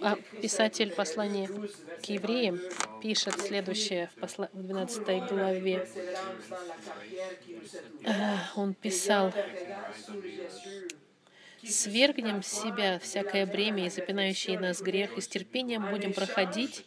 А 0.00 0.16
писатель 0.40 0.92
послания 0.92 1.48
к 1.48 2.04
евреям 2.04 2.60
пишет 3.02 3.38
следующее 3.40 4.10
в 4.16 4.62
12 4.62 5.28
главе. 5.28 5.86
Он 8.56 8.74
писал, 8.74 9.32
свергнем 11.70 12.42
с 12.42 12.48
себя 12.48 12.98
всякое 12.98 13.46
бремя 13.46 13.86
и 13.86 13.90
запинающий 13.90 14.56
нас 14.56 14.80
грех, 14.80 15.16
и 15.16 15.20
с 15.20 15.28
терпением 15.28 15.90
будем 15.90 16.12
проходить 16.12 16.84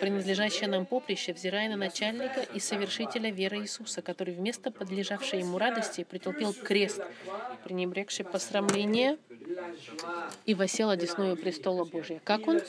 принадлежащее 0.00 0.68
нам 0.68 0.86
поприще, 0.86 1.32
взирая 1.32 1.68
на 1.68 1.76
начальника 1.76 2.40
и 2.40 2.60
совершителя 2.60 3.30
веры 3.30 3.58
Иисуса, 3.58 4.02
который 4.02 4.34
вместо 4.34 4.70
подлежавшей 4.70 5.40
ему 5.40 5.58
радости 5.58 6.04
претерпел 6.04 6.52
крест, 6.52 7.00
пренебрегший 7.64 8.24
посрамление 8.24 9.18
и 10.46 10.54
восел 10.54 10.90
одесную 10.90 11.36
престола 11.36 11.84
Божия. 11.84 12.20
Как 12.24 12.46
он? 12.48 12.60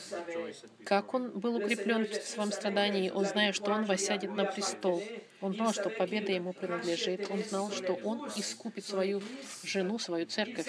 Как 0.84 1.14
он 1.14 1.30
был 1.30 1.56
укреплен 1.56 2.06
в 2.06 2.14
своем 2.14 2.52
страдании? 2.52 3.10
Он, 3.10 3.24
зная, 3.24 3.52
что 3.52 3.70
он 3.72 3.84
восядет 3.84 4.34
на 4.34 4.44
престол. 4.44 5.02
Он 5.40 5.54
знал, 5.54 5.72
что 5.72 5.90
победа 5.90 6.32
ему 6.32 6.52
принадлежит. 6.52 7.28
Он 7.30 7.38
знал, 7.40 7.70
что 7.70 7.94
он 7.94 8.28
искупит 8.36 8.84
свою 8.84 9.20
жену, 9.64 9.98
свою 9.98 10.26
церковь. 10.26 10.68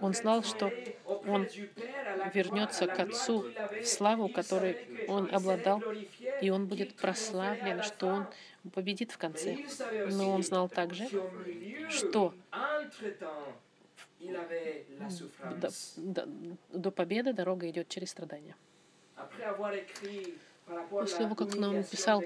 Он 0.00 0.12
знал, 0.12 0.42
что 0.42 0.72
он 1.26 1.48
вернется 2.34 2.86
к 2.86 2.98
Отцу 2.98 3.44
в 3.80 3.86
славу, 3.86 4.25
которой 4.28 4.76
он 5.08 5.28
обладал, 5.32 5.82
и 6.40 6.50
он 6.50 6.66
будет 6.66 6.94
прославлен, 6.94 7.82
что 7.82 8.06
он 8.06 8.26
победит 8.74 9.12
в 9.12 9.18
конце. 9.18 9.58
Но 10.10 10.30
он 10.30 10.42
знал 10.42 10.68
также, 10.68 11.08
что 11.90 12.34
до, 15.60 15.70
до, 15.96 16.28
до 16.72 16.90
победы 16.90 17.32
дорога 17.32 17.68
идет 17.68 17.88
через 17.88 18.10
страдания. 18.10 18.56
После 20.90 21.18
того, 21.18 21.34
как 21.36 21.54
он 21.54 21.74
написал 21.74 22.24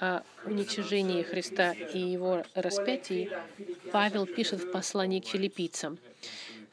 о 0.00 0.22
уничижении 0.44 1.22
Христа 1.22 1.72
и 1.72 1.98
его 1.98 2.44
распятии, 2.54 3.30
Павел 3.92 4.26
пишет 4.26 4.60
в 4.60 4.72
послании 4.72 5.20
к 5.20 5.26
филиппийцам, 5.26 5.98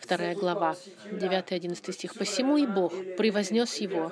2 0.07 0.33
глава, 0.35 0.75
9-11 1.11 1.91
стих. 1.91 2.15
«Посему 2.15 2.57
и 2.57 2.65
Бог 2.65 2.93
превознес 3.17 3.77
его 3.77 4.11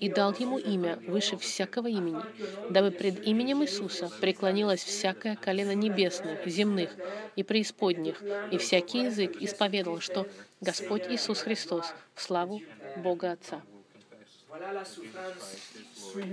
и 0.00 0.08
дал 0.08 0.32
ему 0.32 0.58
имя 0.58 0.98
выше 1.06 1.36
всякого 1.36 1.88
имени, 1.88 2.22
дабы 2.70 2.90
пред 2.90 3.26
именем 3.26 3.62
Иисуса 3.62 4.10
преклонилось 4.20 4.82
всякое 4.82 5.36
колено 5.36 5.74
небесных, 5.74 6.46
земных 6.46 6.90
и 7.36 7.42
преисподних, 7.42 8.22
и 8.52 8.58
всякий 8.58 9.04
язык 9.04 9.36
исповедал, 9.40 10.00
что 10.00 10.26
Господь 10.60 11.06
Иисус 11.08 11.40
Христос 11.40 11.86
в 12.14 12.22
славу 12.22 12.60
Бога 12.96 13.32
Отца». 13.32 13.62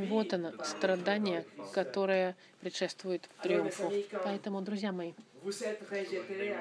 Вот 0.10 0.34
оно, 0.34 0.54
страдание, 0.64 1.46
которое 1.74 2.36
предшествует 2.62 3.30
триумфу. 3.44 3.92
Поэтому, 4.24 4.62
друзья 4.62 4.92
мои, 4.92 5.14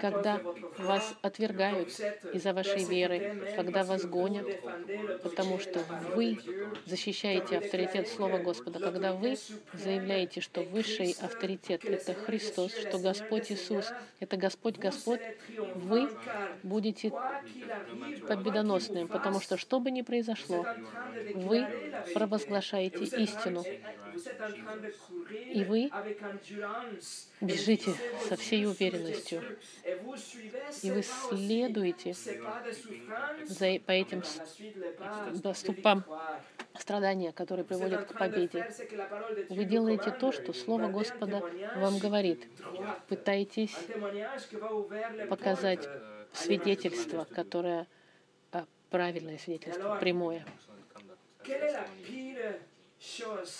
когда 0.00 0.40
вас 0.78 1.14
отвергают 1.22 1.88
из-за 2.32 2.52
вашей 2.52 2.84
веры, 2.84 3.54
когда 3.56 3.82
вас 3.84 4.04
гонят, 4.04 4.46
потому 5.22 5.58
что 5.58 5.80
вы 6.14 6.38
защищаете 6.86 7.58
авторитет 7.58 8.08
Слова 8.08 8.38
Господа, 8.38 8.78
когда 8.78 9.12
вы 9.12 9.36
заявляете, 9.72 10.40
что 10.40 10.62
высший 10.62 11.16
авторитет— 11.20 11.84
это 11.86 12.14
Христос, 12.14 12.72
что 12.76 12.98
Господь 12.98 13.50
Иисус— 13.50 13.90
это 14.20 14.36
Господь 14.36 14.76
Господь, 14.76 15.20
вы 15.74 16.10
будете 16.62 17.10
победоносным, 18.28 19.08
потому 19.08 19.40
что 19.40 19.56
что 19.56 19.80
бы 19.80 19.90
ни 19.90 20.02
произошло, 20.02 20.66
вы 21.34 21.66
провозглашаете 22.12 23.04
истину, 23.04 23.64
и 25.52 25.64
вы 25.64 25.90
бежите 27.40 27.94
со 28.28 28.36
всей 28.36 28.66
уверенностью, 28.66 29.42
и 30.82 30.90
вы 30.90 31.02
следуете. 31.02 32.14
За, 33.44 33.78
по 33.80 33.92
этим 33.92 34.22
ступам 35.54 36.04
страдания, 36.78 37.32
которые 37.32 37.64
приводят 37.64 38.06
к 38.06 38.18
победе. 38.18 38.68
Вы 39.48 39.64
делаете 39.64 40.10
то, 40.10 40.32
что 40.32 40.52
Слово 40.52 40.88
Господа 40.88 41.42
вам 41.76 41.98
говорит. 41.98 42.46
Пытаетесь 43.08 43.76
показать 45.28 45.88
свидетельство, 46.32 47.24
которое 47.24 47.86
а, 48.52 48.66
правильное 48.90 49.38
свидетельство, 49.38 49.96
прямое. 50.00 50.44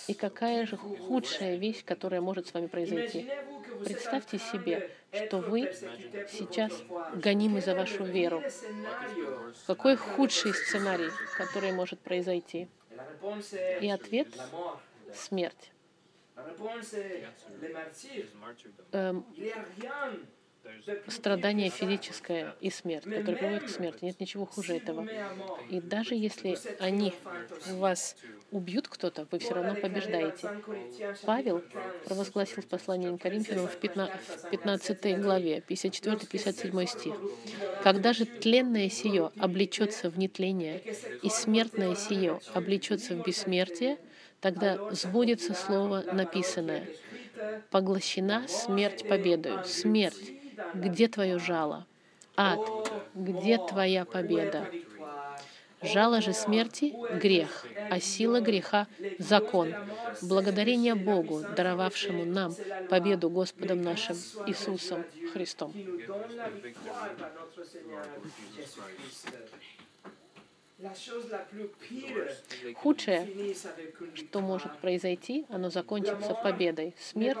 И 0.07 0.13
какая 0.13 0.65
же 0.65 0.77
худшая 0.77 1.57
вещь, 1.57 1.83
которая 1.85 2.21
может 2.21 2.47
с 2.47 2.53
вами 2.53 2.67
произойти? 2.67 3.29
Представьте 3.83 4.39
себе, 4.39 4.89
что 5.11 5.37
вы 5.37 5.71
сейчас 6.29 6.71
гонимы 7.13 7.61
за 7.61 7.75
вашу 7.75 8.03
веру. 8.03 8.43
Какой 9.67 9.95
худший 9.95 10.53
сценарий, 10.53 11.09
который 11.37 11.71
может 11.71 11.99
произойти? 11.99 12.67
И 13.81 13.89
ответ— 13.89 14.27
смерть. 15.13 15.71
Эм, 18.91 19.25
страдание 21.07 21.69
физическое 21.69 22.55
и 22.61 22.69
смерть, 22.69 23.05
которое 23.05 23.37
приводит 23.37 23.63
к 23.63 23.69
смерти. 23.69 24.05
Нет 24.05 24.19
ничего 24.19 24.45
хуже 24.45 24.77
этого. 24.77 25.07
И 25.69 25.81
даже 25.81 26.15
если 26.15 26.57
они 26.79 27.13
вас 27.71 28.15
убьют 28.51 28.87
кто-то, 28.87 29.27
вы 29.31 29.39
все 29.39 29.53
равно 29.53 29.75
побеждаете. 29.75 30.49
Павел 31.25 31.63
провозгласил 32.05 32.63
в 32.63 32.67
послании 32.67 33.15
к 33.15 33.21
Коринфянам 33.21 33.67
в 33.67 33.77
15 33.77 35.21
главе, 35.21 35.63
54-57 35.67 36.85
стих. 36.87 37.15
«Когда 37.83 38.13
же 38.13 38.25
тленное 38.25 38.89
сие 38.89 39.31
облечется 39.37 40.09
в 40.09 40.17
нетление, 40.17 40.81
и 41.21 41.29
смертное 41.29 41.95
сие 41.95 42.39
облечется 42.53 43.15
в 43.15 43.23
бессмертие, 43.23 43.97
тогда 44.39 44.91
сбудется 44.91 45.53
слово 45.53 46.03
написанное. 46.13 46.87
Поглощена 47.69 48.47
смерть 48.47 49.07
победою. 49.07 49.65
Смерть, 49.65 50.34
где 50.73 51.07
твое 51.07 51.39
жало? 51.39 51.85
Ад, 52.35 52.59
где 53.13 53.57
твоя 53.57 54.05
победа? 54.05 54.67
Жало 55.81 56.21
же 56.21 56.33
смерти— 56.33 56.95
грех, 57.21 57.65
а 57.89 57.99
сила 57.99 58.39
греха— 58.39 58.87
закон. 59.19 59.73
Благодарение 60.21 60.95
Богу, 60.95 61.41
даровавшему 61.55 62.25
нам 62.25 62.55
победу 62.89 63.29
Господом 63.29 63.81
нашим 63.81 64.15
Иисусом 64.47 65.03
Христом. 65.33 65.73
Худшее, 72.75 73.55
что 74.13 74.41
может 74.41 74.77
произойти, 74.79 75.45
оно 75.49 75.69
закончится 75.69 76.33
победой. 76.33 76.93
Смерть 76.99 77.37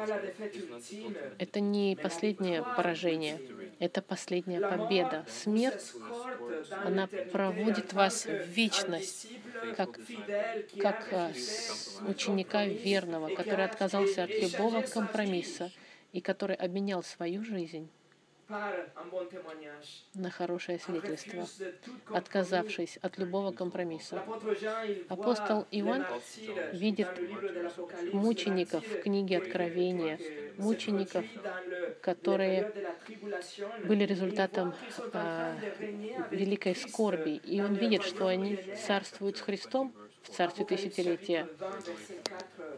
—это 1.37 1.59
не 1.59 1.95
последнее 1.95 2.63
поражение, 2.63 3.41
это 3.79 4.01
последняя 4.01 4.61
победа. 4.61 5.25
Смерть, 5.29 5.93
она 6.83 7.07
проводит 7.31 7.93
вас 7.93 8.25
в 8.25 8.47
вечность, 8.47 9.27
как, 9.75 9.99
как 10.79 11.07
а, 11.11 11.31
ученика 12.07 12.65
верного, 12.65 13.33
который 13.35 13.65
отказался 13.65 14.23
от 14.23 14.29
любого 14.29 14.81
компромисса 14.81 15.71
и 16.13 16.21
который 16.21 16.55
обменял 16.55 17.03
свою 17.03 17.43
жизнь 17.43 17.89
на 20.13 20.29
хорошее 20.29 20.79
свидетельство, 20.79 21.47
отказавшись 22.13 22.97
от 23.01 23.17
любого 23.17 23.51
компромисса. 23.51 24.23
Апостол 25.09 25.65
Иоанн 25.71 26.05
видит 26.73 27.07
мучеников 28.13 28.85
в 28.85 29.01
книге 29.01 29.37
Откровения, 29.37 30.19
мучеников, 30.57 31.25
которые 32.01 32.71
были 33.85 34.03
результатом 34.05 34.73
а, 35.13 35.55
великой 36.31 36.75
скорби, 36.75 37.37
и 37.43 37.61
он 37.61 37.73
видит, 37.73 38.03
что 38.03 38.27
они 38.27 38.57
царствуют 38.85 39.37
с 39.37 39.41
Христом 39.41 39.93
в 40.25 40.35
царстве 40.35 40.65
тысячелетия. 40.65 41.47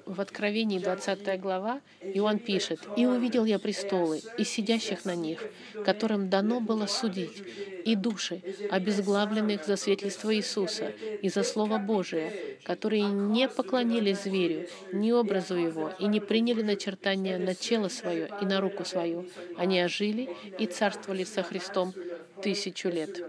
В 0.06 0.22
Откровении 0.22 0.80
20 0.80 1.40
глава 1.40 1.82
Иоанн 2.02 2.40
пишет, 2.40 2.80
«И 2.96 3.06
увидел 3.06 3.46
я 3.46 3.60
престолы, 3.60 4.22
и 4.38 4.44
сидящих 4.44 5.06
на 5.06 5.16
них, 5.16 5.44
которым 5.86 6.30
дано 6.30 6.60
было 6.60 6.86
судить, 6.88 7.44
и 7.86 7.96
души, 7.96 8.42
обезглавленных 8.70 9.66
за 9.66 9.78
свидетельство 9.78 10.36
Иисуса 10.36 10.90
и 11.22 11.30
за 11.30 11.44
Слово 11.44 11.78
Божие, 11.78 12.58
которые 12.64 13.04
не 13.04 13.48
поклонились 13.48 14.24
зверю, 14.24 14.68
ни 14.92 15.12
образу 15.12 15.56
его, 15.56 15.92
и 16.00 16.08
не 16.08 16.20
приняли 16.20 16.62
начертания 16.62 17.38
на 17.38 17.56
тело 17.56 17.88
свое 17.88 18.30
и 18.42 18.46
на 18.46 18.60
руку 18.60 18.84
свою. 18.84 19.30
Они 19.58 19.82
ожили 19.82 20.30
и 20.60 20.66
царствовали 20.66 21.24
со 21.24 21.44
Христом 21.44 21.94
тысячу 22.42 22.90
лет». 22.90 23.24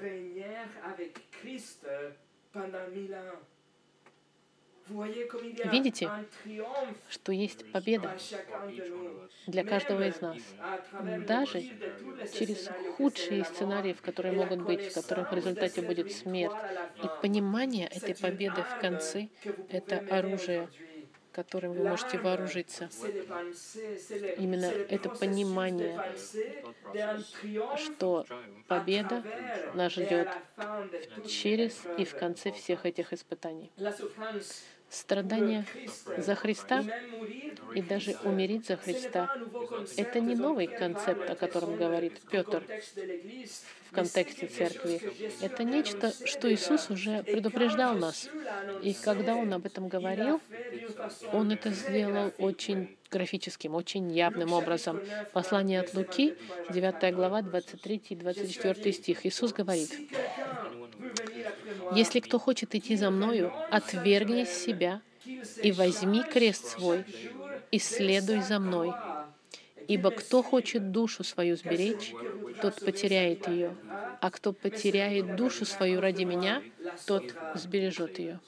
Avec 0.00 1.18
Christ 1.30 1.86
pendant 2.52 2.88
mille 2.94 3.14
ans. 3.14 3.38
Видите, 5.70 6.10
что 7.10 7.32
есть 7.32 7.70
победа 7.72 8.16
для 9.46 9.64
каждого 9.64 10.06
из 10.08 10.20
нас. 10.20 10.38
Даже 11.26 11.62
через 12.32 12.70
худшие 12.96 13.44
сценарии, 13.44 13.92
в 13.92 14.00
которые 14.00 14.32
могут 14.32 14.62
быть, 14.62 14.90
в 14.90 14.94
которых 14.94 15.30
в 15.30 15.34
результате 15.34 15.82
будет 15.82 16.12
смерть. 16.12 16.56
И 17.02 17.06
понимание 17.20 17.86
этой 17.88 18.14
победы 18.14 18.62
в 18.62 18.80
конце— 18.80 19.28
это 19.68 19.98
оружие, 20.10 20.68
которым 21.38 21.72
вы 21.72 21.84
можете 21.88 22.18
вооружиться. 22.18 22.90
Именно 24.38 24.66
это 24.66 25.08
понимание, 25.08 25.94
что 27.76 28.26
победа 28.66 29.22
нас 29.72 29.92
ждет 29.92 30.28
через 31.28 31.78
и 31.96 32.04
в 32.04 32.18
конце 32.18 32.50
всех 32.50 32.86
этих 32.86 33.12
испытаний 33.12 33.70
страдания 34.90 35.64
за 36.16 36.34
Христа 36.34 36.84
и 37.74 37.82
даже 37.82 38.16
умереть 38.24 38.66
за 38.66 38.76
Христа— 38.76 39.34
это 39.96 40.20
не 40.20 40.34
новый 40.34 40.66
концепт, 40.66 41.28
о 41.28 41.34
котором 41.34 41.76
говорит 41.76 42.20
Петр 42.30 42.62
в 43.90 43.94
контексте 43.94 44.46
церкви. 44.46 45.00
Это 45.40 45.64
нечто, 45.64 46.12
что 46.26 46.52
Иисус 46.52 46.90
уже 46.90 47.22
предупреждал 47.22 47.94
нас. 47.96 48.28
И 48.82 48.94
когда 48.94 49.34
Он 49.36 49.52
об 49.52 49.66
этом 49.66 49.88
говорил, 49.88 50.40
Он 51.32 51.50
это 51.52 51.70
сделал 51.70 52.32
очень 52.38 52.96
графическим, 53.10 53.74
очень 53.74 54.10
явным 54.12 54.52
образом. 54.52 55.00
Послание 55.32 55.80
от 55.80 55.94
Луки, 55.94 56.36
9 56.70 57.14
глава, 57.14 57.42
23 57.42 58.02
и 58.10 58.16
24 58.16 58.92
стих. 58.92 59.26
Иисус 59.26 59.52
говорит, 59.52 59.90
«Если 61.94 62.20
кто 62.20 62.38
хочет 62.38 62.74
идти 62.74 62.96
за 62.96 63.10
Мною, 63.10 63.52
отвергни 63.70 64.44
себя 64.44 65.00
и 65.62 65.72
возьми 65.72 66.22
крест 66.22 66.66
свой, 66.66 67.04
и 67.70 67.78
следуй 67.78 68.42
за 68.42 68.58
Мной. 68.58 68.92
Ибо 69.86 70.10
кто 70.10 70.42
хочет 70.42 70.90
душу 70.92 71.24
свою 71.24 71.56
сберечь, 71.56 72.12
тот 72.60 72.74
потеряет 72.84 73.48
ее, 73.48 73.74
а 74.20 74.30
кто 74.30 74.52
потеряет 74.52 75.36
душу 75.36 75.64
свою 75.64 76.00
ради 76.00 76.24
Меня, 76.24 76.62
тот 77.06 77.34
сбережет 77.54 78.18
ее». 78.18 78.40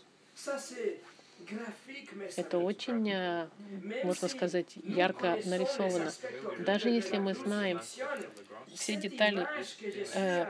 Это 2.37 2.59
очень, 2.59 3.11
э, 3.11 3.49
можно 4.05 4.29
сказать, 4.29 4.73
ярко 4.85 5.39
нарисовано. 5.45 6.13
Даже 6.59 6.89
если 6.89 7.19
мы 7.19 7.35
знаем 7.35 7.81
все 8.75 8.97
детали 8.97 9.47
э, 10.15 10.47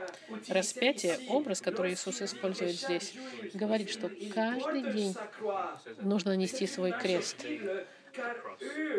распятия, 0.49 1.19
образ, 1.29 1.61
который 1.61 1.93
Иисус 1.93 2.21
использует 2.21 2.75
здесь, 2.75 3.13
говорит, 3.53 3.89
что 3.89 4.09
каждый 4.33 4.91
день 4.93 5.15
нужно 6.01 6.35
нести 6.35 6.67
свой 6.67 6.91
крест. 6.91 7.45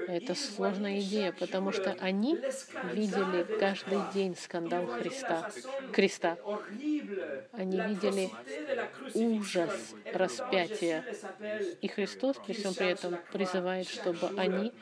Это 0.08 0.34
сложная 0.34 1.00
идея, 1.00 1.32
потому 1.32 1.72
что 1.72 1.94
они 2.00 2.36
видели 2.92 3.58
каждый 3.58 3.98
день 4.14 4.36
скандал 4.36 4.86
Христа, 4.86 5.50
креста. 5.92 6.38
Они 7.52 7.78
видели 7.80 8.30
ужас 9.14 9.94
распятия. 10.12 11.04
И 11.80 11.88
Христос 11.88 12.36
при 12.44 12.54
всем 12.54 12.74
при 12.74 12.88
этом 12.88 13.18
призывает, 13.32 13.88
чтобы 13.88 14.30
они 14.38 14.72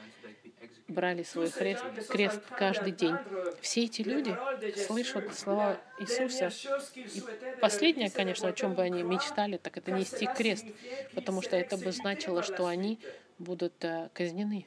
брали 0.90 1.22
свой 1.22 1.50
крест, 1.50 1.84
крест 2.08 2.40
каждый 2.56 2.92
день. 2.92 3.16
Все 3.60 3.84
эти 3.84 4.02
люди 4.02 4.36
слышат 4.76 5.34
слова 5.36 5.78
Иисуса. 5.98 6.50
И 6.96 7.22
последнее, 7.60 8.10
конечно, 8.10 8.48
о 8.48 8.52
чем 8.52 8.74
бы 8.74 8.82
они 8.82 9.02
мечтали, 9.02 9.56
так 9.56 9.76
это 9.76 9.92
нести 9.92 10.26
крест, 10.26 10.66
потому 11.14 11.42
что 11.42 11.56
это 11.56 11.76
бы 11.76 11.92
значило, 11.92 12.42
что 12.42 12.66
они 12.66 12.98
будут 13.38 13.84
э, 13.84 14.10
казнены. 14.12 14.66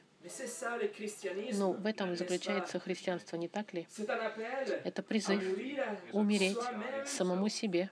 Но 1.52 1.72
в 1.72 1.86
этом 1.86 2.16
заключается 2.16 2.80
христианство, 2.80 3.36
не 3.36 3.48
так 3.48 3.74
ли? 3.74 3.86
Это 4.84 5.02
призыв 5.02 5.42
умереть 6.12 6.58
самому 7.06 7.48
себе. 7.48 7.90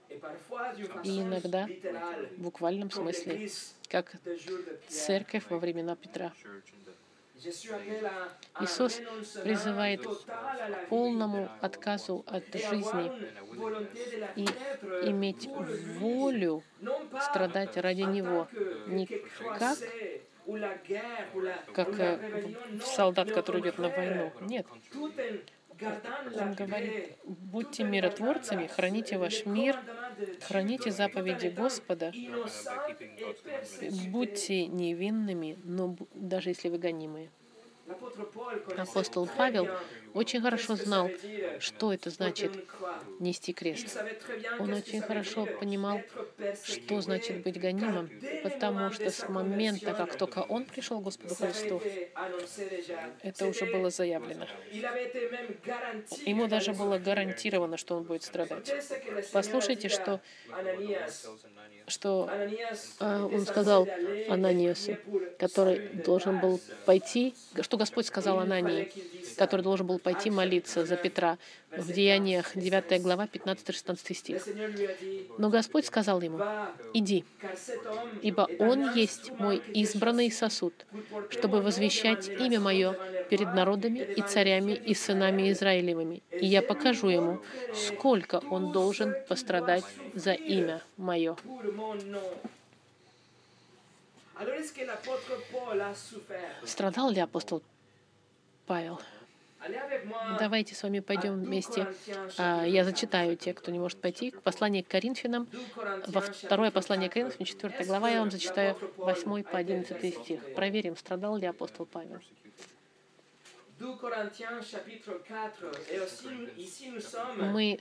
И 1.03 1.21
иногда 1.21 1.67
в 2.37 2.41
буквальном 2.41 2.89
смысле, 2.89 3.49
как 3.87 4.15
церковь 4.87 5.43
во 5.49 5.59
времена 5.59 5.95
Петра. 5.95 6.33
Иисус 8.61 9.01
призывает 9.43 10.05
к 10.05 10.87
полному 10.89 11.49
отказу 11.61 12.23
от 12.27 12.45
жизни 12.53 13.11
и 14.35 14.45
иметь 15.09 15.47
волю 15.99 16.63
страдать 17.21 17.77
ради 17.77 18.01
Него. 18.01 18.47
Не 18.87 19.07
как 19.57 19.77
как 21.73 21.99
э, 21.99 22.53
солдат, 22.83 23.31
который 23.31 23.61
идет 23.61 23.77
на 23.77 23.89
войну. 23.89 24.31
Нет. 24.41 24.67
Он 26.39 26.53
говорит, 26.53 27.17
будьте 27.25 27.83
миротворцами, 27.83 28.67
храните 28.67 29.17
ваш 29.17 29.45
мир, 29.45 29.79
храните 30.41 30.91
заповеди 30.91 31.47
Господа, 31.47 32.11
будьте 34.09 34.67
невинными, 34.67 35.57
но 35.63 35.95
даже 36.13 36.49
если 36.49 36.69
вы 36.69 36.77
гонимые. 36.77 37.29
Апостол 38.77 39.27
Павел 39.37 39.67
очень 40.13 40.41
хорошо 40.41 40.75
знал, 40.75 41.09
что 41.59 41.93
это 41.93 42.09
значит 42.09 42.51
нести 43.19 43.51
крест. 43.51 43.97
Он 44.59 44.73
очень 44.73 45.01
хорошо 45.01 45.45
понимал, 45.45 46.01
что 46.63 47.01
значит 47.01 47.43
быть 47.43 47.59
гонимым, 47.59 48.09
потому 48.43 48.91
что 48.91 49.09
с 49.09 49.27
момента, 49.29 49.93
как 49.93 50.15
только 50.17 50.39
он 50.39 50.65
пришел 50.65 50.99
к 50.99 51.03
Господу 51.03 51.35
Христу, 51.35 51.81
это 53.21 53.47
уже 53.47 53.65
было 53.65 53.89
заявлено. 53.89 54.47
Ему 56.25 56.47
даже 56.47 56.73
было 56.73 56.97
гарантировано, 56.97 57.77
что 57.77 57.97
он 57.97 58.03
будет 58.03 58.23
страдать. 58.23 58.71
Послушайте, 59.31 59.89
что 59.89 60.21
что 61.87 62.29
э, 62.99 63.21
он 63.21 63.45
сказал 63.45 63.87
Ананиасу, 64.29 64.97
который 65.37 65.79
должен 65.89 66.39
был 66.39 66.59
пойти, 66.85 67.35
что 67.61 67.77
Господь 67.77 68.05
сказал 68.05 68.39
Анании, 68.39 68.91
который 69.37 69.61
должен 69.61 69.87
был 69.87 69.99
пойти 69.99 70.29
молиться 70.29 70.85
за 70.85 70.95
Петра 70.95 71.37
в 71.77 71.91
Деяниях 71.91 72.51
9 72.55 73.01
глава 73.01 73.25
15-16 73.25 74.13
стих. 74.13 74.47
Но 75.37 75.49
Господь 75.49 75.85
сказал 75.85 76.21
ему, 76.21 76.39
«Иди, 76.93 77.25
ибо 78.21 78.47
он 78.59 78.93
есть 78.93 79.31
мой 79.39 79.57
избранный 79.73 80.31
сосуд, 80.31 80.73
чтобы 81.29 81.61
возвещать 81.61 82.27
имя 82.27 82.59
мое 82.59 82.93
перед 83.29 83.53
народами 83.53 83.99
и 83.99 84.21
царями 84.21 84.73
и 84.73 84.93
сынами 84.93 85.51
Израилевыми, 85.51 86.21
и 86.31 86.45
я 86.45 86.61
покажу 86.61 87.09
ему, 87.09 87.41
сколько 87.73 88.41
он 88.49 88.71
должен 88.71 89.15
пострадать 89.27 89.85
за 90.13 90.33
имя 90.33 90.81
мое». 90.97 91.35
Страдал 96.65 97.11
ли 97.11 97.19
апостол 97.19 97.61
Павел? 98.65 98.99
Давайте 100.39 100.75
с 100.75 100.83
вами 100.83 100.99
пойдем 100.99 101.41
вместе. 101.41 101.87
А, 102.37 102.65
я 102.65 102.83
зачитаю 102.83 103.37
те, 103.37 103.53
кто 103.53 103.71
не 103.71 103.79
может 103.79 103.99
пойти, 103.99 104.31
к 104.31 104.41
посланию 104.41 104.83
к 104.83 104.87
Коринфянам. 104.87 105.47
Во 106.07 106.21
второе 106.21 106.71
послание 106.71 107.09
к 107.09 107.13
Коринфянам, 107.13 107.45
4 107.45 107.85
глава, 107.85 108.09
я 108.09 108.19
вам 108.19 108.31
зачитаю 108.31 108.77
8 108.97 109.43
по 109.43 109.57
11 109.57 110.15
стих. 110.15 110.53
Проверим, 110.55 110.97
страдал 110.97 111.37
ли 111.37 111.47
апостол 111.47 111.85
Павел. 111.85 112.19
Мы 117.37 117.79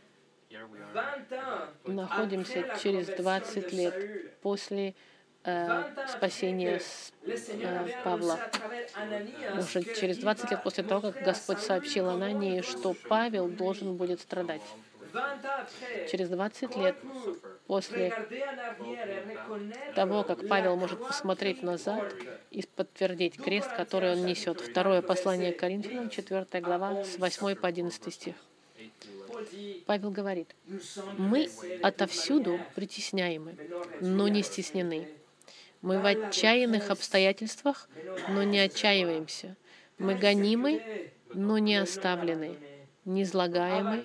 находимся 1.85 2.77
через 2.83 3.07
20 3.09 3.73
лет 3.73 4.41
после 4.41 4.95
э, 5.45 5.85
спасения 6.09 6.81
э, 7.25 7.89
Павла. 8.05 8.39
Уже 9.59 9.83
через 9.83 10.19
20 10.19 10.51
лет 10.51 10.63
после 10.63 10.85
того, 10.85 11.13
как 11.13 11.23
Господь 11.23 11.59
сообщил 11.59 12.09
Анании, 12.09 12.61
что 12.63 12.95
Павел 13.09 13.49
должен 13.49 13.97
будет 13.97 14.21
страдать. 14.21 14.63
Через 16.11 16.29
20 16.31 16.77
лет 16.77 16.97
после 17.67 18.13
того, 19.95 20.23
как 20.23 20.49
Павел 20.49 20.77
может 20.77 20.99
посмотреть 21.07 21.63
назад 21.63 22.13
и 22.51 22.65
подтвердить 22.75 23.37
крест, 23.37 23.71
который 23.77 24.13
он 24.13 24.25
несет. 24.25 24.61
Второе 24.61 25.03
послание 25.03 25.53
к 25.53 25.59
Коринфянам, 25.59 26.09
4 26.09 26.47
глава, 26.61 27.05
с 27.05 27.19
8 27.19 27.55
по 27.57 27.69
11 27.69 28.15
стих. 28.15 28.35
Павел 29.87 30.11
говорит, 30.11 30.55
мы 31.19 31.51
отовсюду 31.83 32.61
притесняемы, 32.75 33.57
но 34.01 34.29
не 34.29 34.43
стеснены. 34.43 35.09
Мы 35.83 35.99
в 35.99 36.07
отчаянных 36.07 36.91
обстоятельствах, 36.91 37.89
но 38.29 38.43
не 38.45 38.61
отчаиваемся. 38.61 39.57
Мы 39.99 40.15
гонимы, 40.15 41.11
но 41.35 41.59
не 41.59 41.77
оставлены. 41.77 42.57
Не 43.05 43.25
излагаемы, 43.25 44.05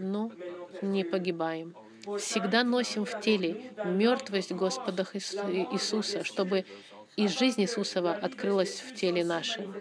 но 0.00 0.32
не 0.80 1.04
погибаем. 1.04 1.74
Всегда 2.18 2.64
носим 2.64 3.04
в 3.04 3.20
теле 3.20 3.72
мертвость 3.84 4.52
Господа 4.52 5.06
Иисуса, 5.12 6.24
чтобы 6.24 6.64
и 7.16 7.28
жизнь 7.28 7.62
Иисусова 7.62 8.12
открылась 8.12 8.80
в 8.80 8.94
теле 8.94 9.24
нашем. 9.24 9.74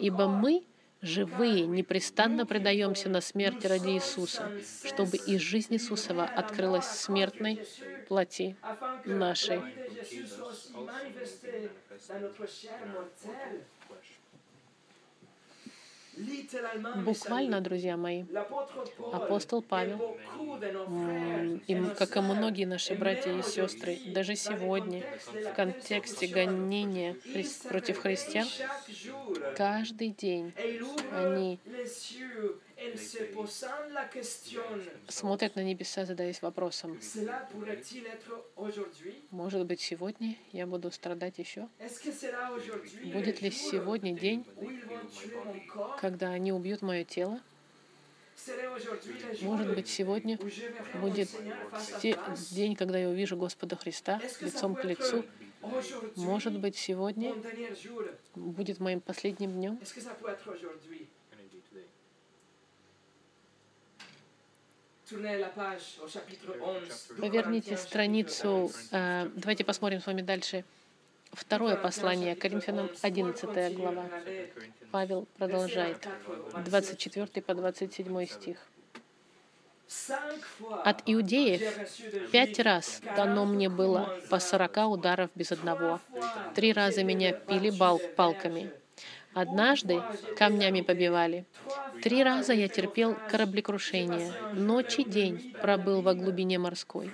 Ибо 0.00 0.26
мы, 0.26 0.64
живые, 1.04 1.66
непрестанно 1.66 2.46
предаемся 2.46 3.08
на 3.08 3.20
смерть 3.20 3.64
ради 3.64 3.90
Иисуса, 3.90 4.50
чтобы 4.82 5.16
и 5.16 5.38
жизнь 5.38 5.74
Иисусова 5.74 6.24
открылась 6.24 6.86
смертной 6.86 7.60
плоти 8.08 8.56
нашей. 9.04 9.62
Буквально, 17.04 17.60
друзья 17.60 17.96
мои, 17.96 18.24
апостол 19.12 19.62
Павел, 19.62 20.16
и, 21.66 21.74
как 21.96 22.16
и 22.16 22.20
многие 22.20 22.64
наши 22.64 22.94
братья 22.94 23.32
и 23.32 23.42
сестры, 23.42 23.98
даже 24.06 24.36
сегодня, 24.36 25.02
в 25.32 25.54
контексте 25.54 26.26
гонения 26.26 27.16
против 27.68 27.98
христиан, 27.98 28.46
каждый 29.56 30.10
день 30.10 30.52
они 31.12 31.58
смотрят 35.08 35.56
на 35.56 35.62
небеса, 35.62 36.04
задаясь 36.04 36.42
вопросом, 36.42 36.98
может 39.30 39.66
быть, 39.66 39.80
сегодня 39.80 40.36
я 40.52 40.66
буду 40.66 40.90
страдать 40.90 41.38
еще? 41.38 41.68
Будет 43.12 43.42
ли 43.42 43.50
сегодня 43.50 44.18
день, 44.18 44.44
когда 46.00 46.30
они 46.30 46.52
убьют 46.52 46.82
мое 46.82 47.04
тело? 47.04 47.40
Может 49.42 49.74
быть, 49.74 49.88
сегодня 49.88 50.38
будет 50.94 51.30
день, 52.50 52.74
когда 52.74 52.98
я 52.98 53.08
увижу 53.08 53.36
Господа 53.36 53.76
Христа 53.76 54.20
лицом 54.40 54.74
к 54.74 54.84
лицу. 54.84 55.24
Может 56.16 56.58
быть, 56.58 56.76
сегодня 56.76 57.34
будет 58.34 58.80
моим 58.80 59.00
последним 59.00 59.52
днем. 59.52 59.80
Поверните 67.20 67.76
страницу. 67.76 68.70
Э, 68.90 69.28
давайте 69.34 69.64
посмотрим 69.64 70.00
с 70.00 70.06
вами 70.06 70.22
дальше. 70.22 70.64
Второе 71.32 71.76
послание 71.76 72.36
Коринфянам, 72.36 72.88
11 73.02 73.74
глава. 73.76 74.06
Павел 74.90 75.26
продолжает. 75.36 76.06
24 76.64 77.42
по 77.42 77.54
27 77.54 78.26
стих. 78.26 78.58
От 80.84 81.02
иудеев 81.06 82.30
пять 82.30 82.58
раз 82.58 83.02
дано 83.16 83.44
мне 83.44 83.68
было 83.68 84.18
по 84.30 84.38
сорока 84.38 84.86
ударов 84.86 85.30
без 85.34 85.52
одного. 85.52 86.00
Три 86.54 86.72
раза 86.72 87.04
меня 87.04 87.32
пили 87.32 87.70
бал 87.70 88.00
палками. 88.16 88.72
Однажды 89.34 90.00
камнями 90.38 90.80
побивали. 90.80 91.44
Три 92.02 92.22
раза 92.22 92.52
я 92.52 92.68
терпел 92.68 93.16
кораблекрушение. 93.30 94.32
Ночь 94.52 94.98
и 94.98 95.04
день 95.04 95.54
пробыл 95.60 96.02
во 96.02 96.14
глубине 96.14 96.58
морской. 96.58 97.10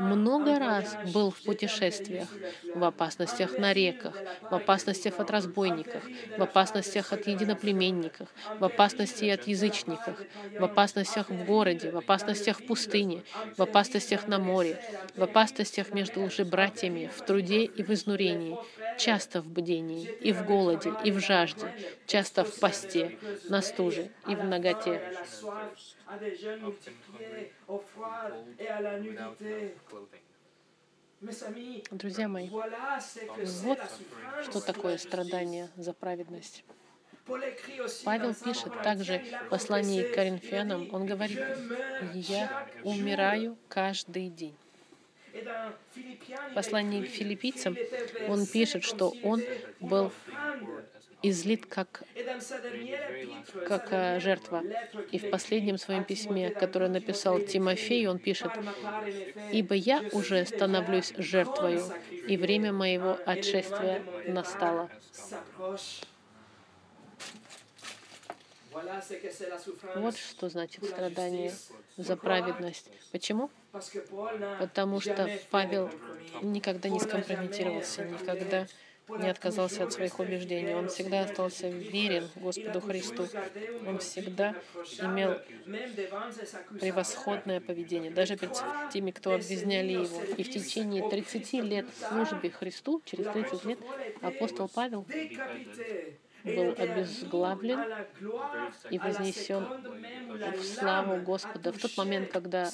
Много 0.00 0.58
раз 0.58 0.96
был 1.12 1.30
в 1.30 1.40
путешествиях, 1.42 2.28
в 2.74 2.82
опасностях 2.84 3.58
на 3.58 3.72
реках, 3.72 4.16
в 4.42 4.54
опасностях 4.54 5.18
от 5.20 5.30
разбойников, 5.30 6.02
в 6.36 6.42
опасностях 6.42 7.12
от 7.12 7.26
единоплеменников, 7.26 8.28
в 8.58 8.64
опасности 8.64 9.26
от 9.26 9.46
язычников, 9.46 10.20
в 10.58 10.64
опасностях 10.64 11.30
в 11.30 11.44
городе, 11.44 11.90
в 11.90 11.96
опасностях 11.96 12.60
в 12.60 12.66
пустыне, 12.66 13.22
в 13.56 13.62
опасностях 13.62 14.26
на 14.26 14.38
море, 14.38 14.80
в 15.16 15.22
опасностях 15.22 15.92
между 15.92 16.24
лжебратьями, 16.24 17.10
в 17.16 17.24
труде 17.24 17.64
и 17.64 17.82
в 17.82 17.90
изнурении, 17.90 18.58
часто 18.98 19.40
в 19.40 19.48
бдении, 19.48 20.08
и 20.20 20.32
в 20.32 20.44
голоде, 20.44 20.92
и 21.04 21.12
в 21.12 21.20
жажде, 21.20 21.63
часто 22.06 22.44
в 22.44 22.58
посте, 22.60 23.18
на 23.48 23.62
стуже 23.62 24.10
и 24.28 24.34
в 24.34 24.44
ноготе. 24.44 25.00
Друзья 31.90 32.28
мои, 32.28 32.48
вот 32.48 33.78
что 34.42 34.60
такое 34.60 34.98
страдание 34.98 35.70
за 35.76 35.92
праведность. 35.92 36.64
Павел 38.04 38.34
пишет 38.34 38.82
также 38.82 39.24
в 39.46 39.48
послании 39.48 40.02
к 40.02 40.14
Коринфянам, 40.14 40.92
он 40.92 41.06
говорит, 41.06 41.40
«Я 42.12 42.68
умираю 42.82 43.56
каждый 43.68 44.28
день». 44.28 44.54
В 45.32 46.54
послании 46.54 47.04
к 47.04 47.08
филиппийцам 47.08 47.76
он 48.28 48.46
пишет, 48.46 48.84
что 48.84 49.14
он 49.22 49.42
был 49.80 50.12
излит 51.28 51.66
как, 51.66 52.02
как 53.66 53.88
э, 53.90 54.20
жертва. 54.20 54.62
И 55.10 55.18
в 55.18 55.30
последнем 55.30 55.78
своем 55.78 56.04
письме, 56.04 56.50
которое 56.50 56.90
написал 56.90 57.40
Тимофей, 57.40 58.06
он 58.06 58.18
пишет, 58.18 58.50
«Ибо 59.50 59.74
я 59.74 60.02
уже 60.12 60.44
становлюсь 60.44 61.14
жертвою, 61.16 61.82
и 62.28 62.36
время 62.36 62.72
моего 62.72 63.18
отшествия 63.24 64.02
настало». 64.26 64.90
Вот 69.94 70.16
что 70.16 70.48
значит 70.48 70.84
страдание 70.84 71.54
за 71.96 72.16
праведность. 72.16 72.90
Почему? 73.12 73.50
Потому 74.58 75.00
что 75.00 75.30
Павел 75.50 75.90
никогда 76.42 76.88
не 76.88 77.00
скомпрометировался, 77.00 78.04
никогда 78.04 78.66
не 79.08 79.28
отказался 79.28 79.84
от 79.84 79.92
своих 79.92 80.18
убеждений. 80.18 80.74
Он 80.74 80.88
всегда 80.88 81.22
остался 81.22 81.68
верен 81.68 82.28
Господу 82.36 82.80
Христу. 82.80 83.26
Он 83.86 83.98
всегда 83.98 84.54
имел 85.00 85.38
превосходное 86.80 87.60
поведение, 87.60 88.10
даже 88.10 88.36
перед 88.36 88.56
теми, 88.92 89.10
кто 89.10 89.34
обвиняли 89.34 89.92
его. 89.92 90.22
И 90.36 90.42
в 90.42 90.50
течение 90.50 91.08
30 91.08 91.52
лет 91.64 91.86
службы 92.08 92.50
Христу, 92.50 93.02
через 93.04 93.26
30 93.32 93.64
лет, 93.64 93.78
апостол 94.22 94.68
Павел 94.68 95.06
был 96.44 96.74
обезглавлен 96.76 97.80
и 98.90 98.98
вознесен 98.98 99.66
в 100.58 100.62
славу 100.62 101.16
Господа 101.22 101.72
в 101.72 101.78
тот 101.78 101.96
момент, 101.96 102.30
когда 102.30 102.70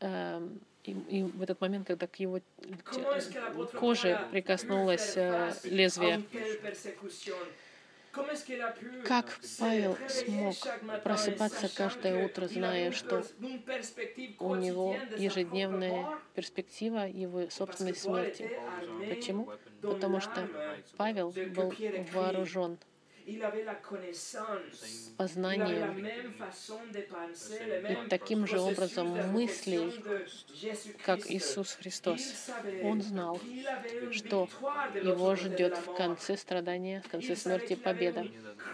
э, 0.00 0.48
и, 0.88 1.18
и 1.18 1.22
в 1.22 1.42
этот 1.42 1.60
момент, 1.60 1.86
когда 1.86 2.06
к 2.06 2.16
его 2.16 2.40
коже 3.78 4.20
прикоснулось 4.30 5.16
э, 5.16 5.52
лезвие. 5.64 6.22
Как 9.04 9.38
Павел 9.58 9.96
смог 10.08 10.56
просыпаться 11.04 11.68
каждое 11.68 12.24
утро, 12.24 12.48
зная, 12.48 12.90
что 12.90 13.22
у 14.38 14.54
него 14.56 14.96
ежедневная 15.16 16.18
перспектива 16.34 17.06
его 17.06 17.48
собственной 17.50 17.94
смерти? 17.94 18.50
Почему? 19.08 19.50
Потому 19.82 20.20
что 20.20 20.48
Павел 20.96 21.30
был 21.30 21.72
вооружен 22.12 22.78
познанием. 25.16 26.06
и 27.90 28.08
таким 28.08 28.46
же 28.46 28.60
образом 28.60 29.08
мыслей, 29.32 29.92
как 31.04 31.30
Иисус 31.30 31.74
Христос. 31.74 32.50
Он 32.82 33.02
знал, 33.02 33.40
что 34.12 34.48
его 34.94 35.36
ждет 35.36 35.76
в 35.76 35.94
конце 35.94 36.36
страдания, 36.36 37.02
в 37.02 37.08
конце 37.08 37.36
смерти 37.36 37.74
победа. 37.74 38.26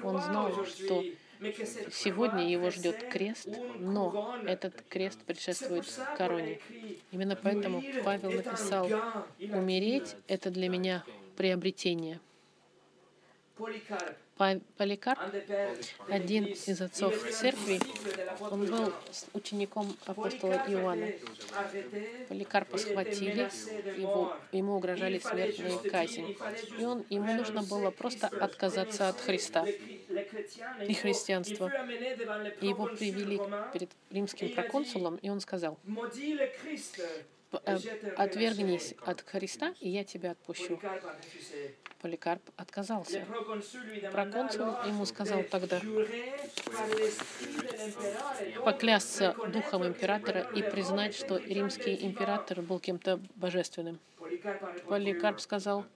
Он 0.02 0.20
знал, 0.20 0.64
что 0.66 1.04
Сегодня 1.92 2.48
его 2.48 2.70
ждет 2.70 3.08
крест, 3.10 3.48
но 3.78 4.38
этот 4.46 4.82
крест 4.88 5.20
предшествует 5.24 5.84
короне. 6.16 6.58
Именно 7.10 7.36
поэтому 7.36 7.82
Павел 8.02 8.30
написал, 8.30 8.88
«Умереть— 9.52 10.16
это 10.28 10.50
для 10.50 10.68
меня 10.68 11.04
приобретение». 11.36 12.20
Поликарп, 14.36 15.20
один 16.08 16.46
из 16.46 16.80
отцов 16.80 17.14
церкви, 17.30 17.78
он 18.40 18.66
был 18.66 18.92
учеником 19.32 19.96
апостола 20.06 20.54
Иоанна. 20.66 21.12
Поликарпа 22.28 22.78
схватили, 22.78 23.48
его, 23.96 24.36
ему 24.50 24.74
угрожали 24.74 25.20
смертной 25.20 25.78
казнь. 25.88 26.36
И 26.78 26.84
он, 26.84 27.04
ему 27.10 27.32
нужно 27.34 27.62
было 27.62 27.92
просто 27.92 28.26
отказаться 28.26 29.08
от 29.08 29.20
Христа 29.20 29.66
и 29.66 30.94
христианства. 30.94 31.70
И 32.60 32.66
его 32.66 32.86
привели 32.86 33.40
перед 33.72 33.90
римским 34.10 34.52
проконсулом, 34.52 35.16
и 35.16 35.28
он 35.28 35.40
сказал, 35.40 35.78
Э, 37.64 37.78
отвергнись 38.16 38.94
от 39.04 39.20
Христа, 39.22 39.74
и 39.80 39.88
я 39.88 40.04
тебя 40.04 40.32
отпущу. 40.32 40.80
Поликарп 42.04 42.42
отказался. 42.58 43.24
Проконсул 44.12 44.66
ему 44.86 45.06
сказал 45.06 45.42
тогда 45.44 45.80
поклясться 48.62 49.34
духом 49.48 49.86
императора 49.86 50.40
и 50.54 50.60
признать, 50.60 51.14
что 51.14 51.38
римский 51.38 52.04
император 52.04 52.60
был 52.60 52.78
кем-то 52.78 53.20
божественным. 53.36 53.98
Поликарп 54.86 55.40
сказал, 55.40 55.86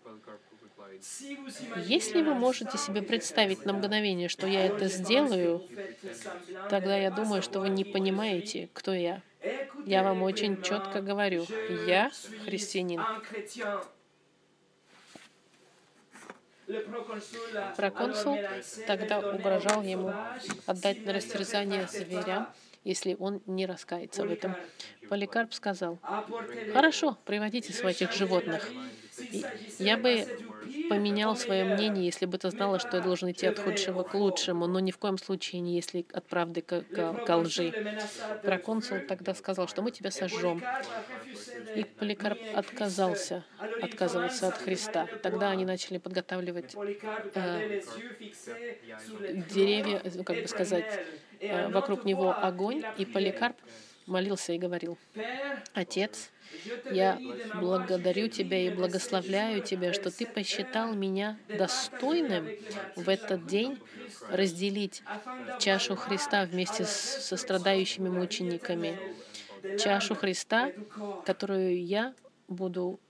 Если 1.84 2.22
вы 2.22 2.34
можете 2.34 2.78
себе 2.78 3.02
представить 3.02 3.66
на 3.66 3.74
мгновение, 3.74 4.30
что 4.30 4.46
я 4.46 4.64
это 4.64 4.88
сделаю, 4.88 5.62
тогда 6.70 6.96
я 6.96 7.10
думаю, 7.10 7.42
что 7.42 7.60
вы 7.60 7.68
не 7.68 7.84
понимаете, 7.84 8.70
кто 8.72 8.94
я. 8.94 9.20
Я 9.84 10.02
вам 10.02 10.22
очень 10.22 10.62
четко 10.62 11.02
говорю, 11.02 11.44
я 11.86 12.10
христианин. 12.46 13.02
Проконсул 17.76 18.38
тогда 18.86 19.20
угрожал 19.20 19.82
ему 19.82 20.12
отдать 20.66 21.04
на 21.04 21.12
растерзание 21.12 21.86
зверям, 21.86 22.48
если 22.84 23.16
он 23.18 23.42
не 23.46 23.66
раскается 23.66 24.24
в 24.24 24.30
этом. 24.30 24.54
Поликарп 25.08 25.54
сказал, 25.54 25.98
«Хорошо, 26.72 27.18
приводите 27.24 27.72
своих 27.72 28.12
животных». 28.12 28.70
Я 29.78 29.96
бы 29.96 30.26
поменял 30.88 31.36
свое 31.36 31.64
мнение, 31.64 32.04
если 32.06 32.26
бы 32.26 32.38
ты 32.38 32.50
знала, 32.50 32.78
что 32.78 32.96
я 32.96 33.02
должен 33.02 33.30
идти 33.30 33.46
от 33.46 33.58
худшего 33.58 34.02
к 34.02 34.14
лучшему, 34.14 34.66
но 34.66 34.80
ни 34.80 34.90
в 34.90 34.98
коем 34.98 35.18
случае 35.18 35.60
не 35.60 35.76
если 35.76 36.06
от 36.12 36.26
правды 36.26 36.62
к, 36.62 36.82
к, 36.82 37.24
к 37.24 37.36
лжи. 37.36 37.72
Проконсул 38.42 38.98
тогда 39.06 39.34
сказал, 39.34 39.68
что 39.68 39.82
мы 39.82 39.90
тебя 39.90 40.10
сожжем. 40.10 40.62
И 41.74 41.84
Поликарп 41.84 42.38
отказался, 42.54 43.44
отказывался 43.82 44.48
от 44.48 44.58
Христа. 44.58 45.06
Тогда 45.22 45.50
они 45.50 45.64
начали 45.64 45.98
подготавливать 45.98 46.74
э, 47.34 47.80
деревья, 49.52 50.02
ну, 50.14 50.24
как 50.24 50.42
бы 50.42 50.48
сказать, 50.48 51.00
э, 51.40 51.68
вокруг 51.68 52.04
него 52.04 52.34
огонь, 52.34 52.82
и 52.96 53.04
Поликарп 53.04 53.56
молился 54.06 54.52
и 54.52 54.58
говорил, 54.58 54.98
«Отец, 55.74 56.30
я 56.90 57.18
благодарю 57.54 58.28
Тебя 58.28 58.66
и 58.66 58.70
благословляю 58.70 59.62
Тебя, 59.62 59.92
что 59.92 60.10
Ты 60.10 60.26
посчитал 60.26 60.94
меня 60.94 61.38
достойным 61.48 62.48
в 62.96 63.08
этот 63.08 63.46
день 63.46 63.78
разделить 64.30 65.02
чашу 65.58 65.96
Христа 65.96 66.44
вместе 66.44 66.84
с 66.84 66.90
сострадающими 66.90 68.08
мучениками. 68.08 68.98
Чашу 69.78 70.14
Христа, 70.14 70.72
которую 71.26 71.84
я 71.84 72.14
буду 72.46 73.00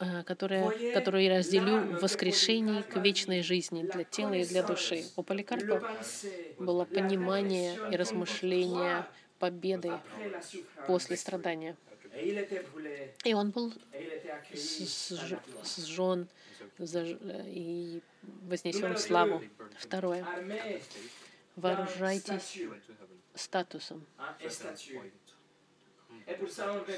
э, 0.00 0.22
которая, 0.24 0.92
которую 0.94 1.22
я 1.22 1.36
разделю 1.36 1.80
в 1.80 2.02
воскрешении 2.02 2.82
к 2.82 2.96
вечной 2.96 3.42
жизни 3.42 3.82
для 3.82 4.04
тела 4.04 4.32
и 4.32 4.44
для 4.44 4.62
души. 4.62 5.04
У 5.16 5.22
Поликарпа 5.22 5.82
было 6.58 6.84
понимание 6.84 7.78
и 7.92 7.96
размышление 7.96 9.04
победы 9.38 9.92
после 10.86 11.16
страдания. 11.16 11.76
И 13.24 13.34
он 13.34 13.50
был 13.50 13.72
сжен 15.64 16.28
и 16.78 18.00
вознесен 18.46 18.94
в 18.94 18.98
славу. 18.98 19.42
Второе. 19.78 20.26
Вооружайтесь 21.56 22.60
статусом. 23.34 24.04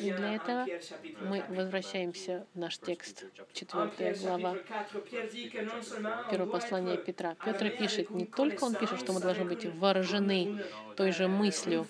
И 0.00 0.10
для 0.10 0.34
этого 0.34 0.66
мы 1.20 1.44
возвращаемся 1.48 2.46
в 2.52 2.58
наш 2.58 2.78
текст, 2.78 3.24
4 3.52 4.14
глава, 4.14 4.56
первое 6.30 6.46
послание 6.50 6.98
Петра. 6.98 7.36
Петр 7.44 7.70
пишет, 7.70 8.10
не 8.10 8.26
только 8.26 8.64
он 8.64 8.74
пишет, 8.74 8.98
что 8.98 9.12
мы 9.12 9.20
должны 9.20 9.44
быть 9.44 9.66
вооружены 9.66 10.64
той 10.96 11.12
же 11.12 11.28
мыслью, 11.28 11.86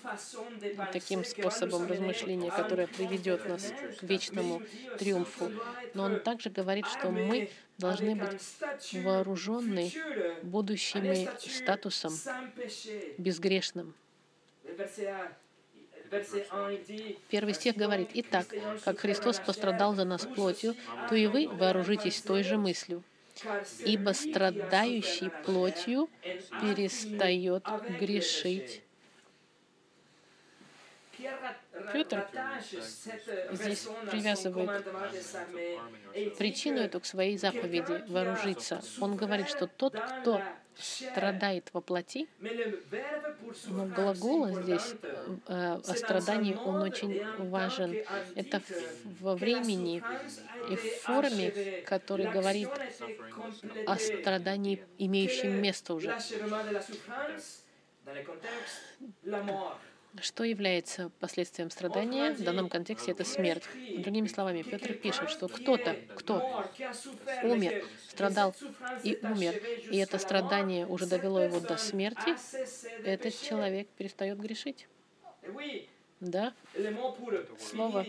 таким 0.93 1.25
способом 1.25 1.87
размышления, 1.87 2.51
которое 2.51 2.85
приведет 2.85 3.47
нас 3.49 3.73
к 3.99 4.03
вечному 4.03 4.61
триумфу, 4.99 5.51
но 5.95 6.03
он 6.03 6.19
также 6.19 6.51
говорит, 6.51 6.85
что 6.85 7.09
мы 7.09 7.49
должны 7.79 8.15
быть 8.15 8.39
вооружены 9.03 9.91
будущими 10.43 11.27
статусом 11.39 12.13
безгрешным. 13.17 13.95
Первый 17.29 17.53
стих 17.53 17.75
говорит, 17.75 18.09
«Итак, 18.13 18.47
как 18.83 18.99
Христос 18.99 19.39
пострадал 19.39 19.95
за 19.95 20.03
нас 20.03 20.25
плотью, 20.25 20.75
то 21.09 21.15
и 21.15 21.27
вы 21.27 21.47
вооружитесь 21.47 22.21
той 22.21 22.43
же 22.43 22.57
мыслью. 22.57 23.03
Ибо 23.85 24.11
страдающий 24.11 25.31
плотью 25.45 26.09
перестает 26.61 27.63
грешить». 27.99 28.81
Петр 31.93 32.27
здесь 33.51 33.87
привязывает 34.09 34.85
причину 36.37 36.79
эту 36.79 36.99
к 36.99 37.05
своей 37.05 37.37
заповеди 37.37 38.03
вооружиться. 38.07 38.81
Он 38.99 39.15
говорит, 39.15 39.47
что 39.47 39.67
тот, 39.67 39.93
кто 39.93 40.41
страдает 40.81 41.69
во 41.73 41.81
плоти, 41.81 42.27
но 43.67 43.85
глагол 43.85 44.47
здесь 44.61 44.95
э, 45.47 45.73
о 45.73 45.95
страдании, 45.95 46.55
он 46.55 46.81
очень 46.81 47.23
важен. 47.49 47.95
Это 48.35 48.61
во 49.19 49.35
времени 49.35 50.03
и 50.69 50.75
в 50.75 51.01
форме, 51.01 51.83
который 51.85 52.29
говорит 52.31 52.69
о 53.85 53.97
страдании, 53.97 54.83
имеющем 54.97 55.61
место 55.61 55.93
уже. 55.93 56.17
Что 60.19 60.43
является 60.43 61.09
последствием 61.19 61.69
страдания? 61.69 62.33
В 62.33 62.43
данном 62.43 62.67
контексте 62.69 63.11
это 63.11 63.23
смерть. 63.23 63.63
Другими 63.97 64.27
словами, 64.27 64.61
Петр 64.61 64.93
пишет, 64.93 65.29
что 65.29 65.47
кто-то, 65.47 65.95
кто 66.15 66.65
умер, 67.43 67.85
страдал 68.09 68.53
и 69.03 69.17
умер, 69.21 69.55
и 69.89 69.97
это 69.97 70.17
страдание 70.17 70.85
уже 70.85 71.05
довело 71.05 71.41
его 71.41 71.59
до 71.61 71.77
смерти, 71.77 72.35
этот 73.05 73.41
человек 73.41 73.87
перестает 73.97 74.37
грешить. 74.39 74.87
Да? 76.19 76.53
Слово 77.57 78.03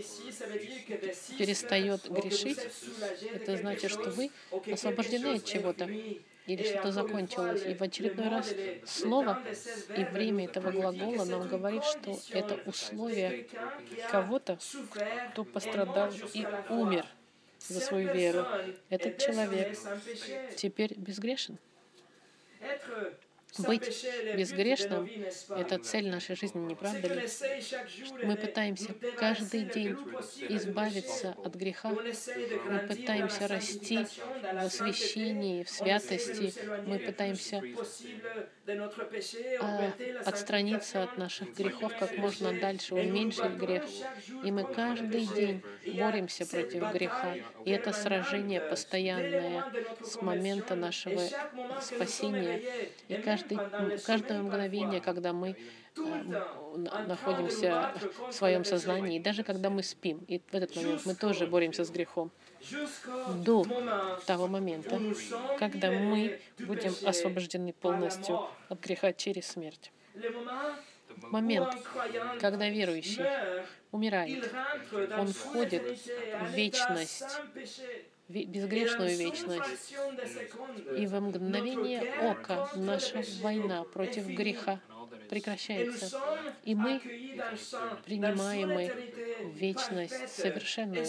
перестает 1.39 2.11
грешить, 2.11 2.59
это 3.33 3.57
значит, 3.57 3.91
что 3.91 4.11
вы 4.11 4.31
освобождены 4.71 5.37
от 5.37 5.45
чего-то 5.45 5.89
или 6.47 6.63
что-то 6.63 6.93
закончилось. 6.93 7.63
И 7.67 7.75
в 7.75 7.83
очередной 7.83 8.29
раз 8.29 8.55
слово 8.85 9.43
и 9.97 10.05
время 10.05 10.45
этого 10.47 10.71
глагола 10.71 11.25
нам 11.25 11.49
говорит, 11.49 11.85
что 11.85 12.19
это 12.33 12.61
условие 12.67 13.47
кого-то, 14.11 14.59
кто 15.33 15.45
пострадал 15.45 16.11
и 16.35 16.47
умер 16.69 17.07
за 17.59 17.81
свою 17.81 18.13
веру. 18.13 18.47
Этот 18.89 19.19
человек 19.19 19.79
теперь 20.57 20.95
безгрешен. 20.97 21.59
Быть 23.59 24.07
безгрешным— 24.35 25.11
это 25.51 25.79
цель 25.79 26.09
нашей 26.09 26.37
жизни, 26.37 26.61
не 26.61 26.75
правда 26.75 27.15
ли? 27.15 27.29
Мы 28.23 28.37
пытаемся 28.37 28.95
каждый 29.17 29.65
день 29.65 29.97
избавиться 30.49 31.35
от 31.45 31.55
греха. 31.55 31.91
Мы 31.91 32.79
пытаемся 32.89 33.49
расти 33.49 34.07
в 34.43 34.65
освящении, 34.65 35.65
в 35.65 35.71
святости. 35.71 36.55
Мы 36.87 36.99
пытаемся 36.99 37.63
а, 39.61 39.93
отстраниться 40.25 41.03
от 41.03 41.19
наших 41.19 41.55
грехов 41.55 41.93
как 41.99 42.17
можно 42.17 42.59
дальше, 42.59 42.95
уменьшить 42.95 43.53
грех. 43.53 43.85
И 44.45 44.51
мы 44.51 44.65
каждый 44.65 45.27
день 45.27 45.63
боремся 45.95 46.47
против 46.47 46.91
греха. 46.93 47.35
И 47.67 47.71
это 47.71 47.93
сражение 47.93 48.61
постоянное 48.61 49.65
с 50.03 50.23
момента 50.23 50.75
нашего 50.75 51.21
спасения. 51.83 52.63
И 53.09 53.15
каждый 53.17 53.42
каждый, 53.43 53.99
каждое 53.99 54.43
мгновение, 54.43 55.01
когда 55.01 55.33
мы 55.33 55.57
э, 55.97 56.03
находимся 57.07 57.93
в 58.29 58.33
своем 58.33 58.65
сознании, 58.65 59.19
и 59.19 59.23
даже 59.23 59.43
когда 59.43 59.71
мы 59.71 59.83
спим, 59.83 60.25
и 60.29 60.39
в 60.39 60.55
этот 60.55 60.75
момент 60.77 61.03
мы 61.05 61.15
тоже 61.15 61.47
боремся 61.47 61.85
с 61.85 61.91
грехом. 61.91 62.31
До 63.45 63.67
того 64.27 64.47
момента, 64.47 64.99
когда 65.59 65.91
мы 65.91 66.41
будем 66.59 66.95
освобождены 67.05 67.73
полностью 67.73 68.41
от 68.69 68.81
греха 68.81 69.13
через 69.13 69.47
смерть. 69.49 69.93
Момент, 71.31 71.75
когда 72.41 72.69
верующий 72.69 73.25
умирает, 73.91 74.51
он 75.19 75.29
входит 75.29 75.99
в 76.41 76.55
вечность 76.55 77.41
безгрешную 78.29 79.17
вечность. 79.17 79.95
И 80.97 81.07
во 81.07 81.21
мгновение 81.21 82.03
ока 82.21 82.71
наша 82.75 83.23
война 83.41 83.85
против 83.85 84.27
греха 84.27 84.81
прекращается. 85.29 86.11
И 86.65 86.75
мы 86.75 87.01
принимаем 88.05 88.91
вечность 89.55 90.29
совершенную 90.29 91.07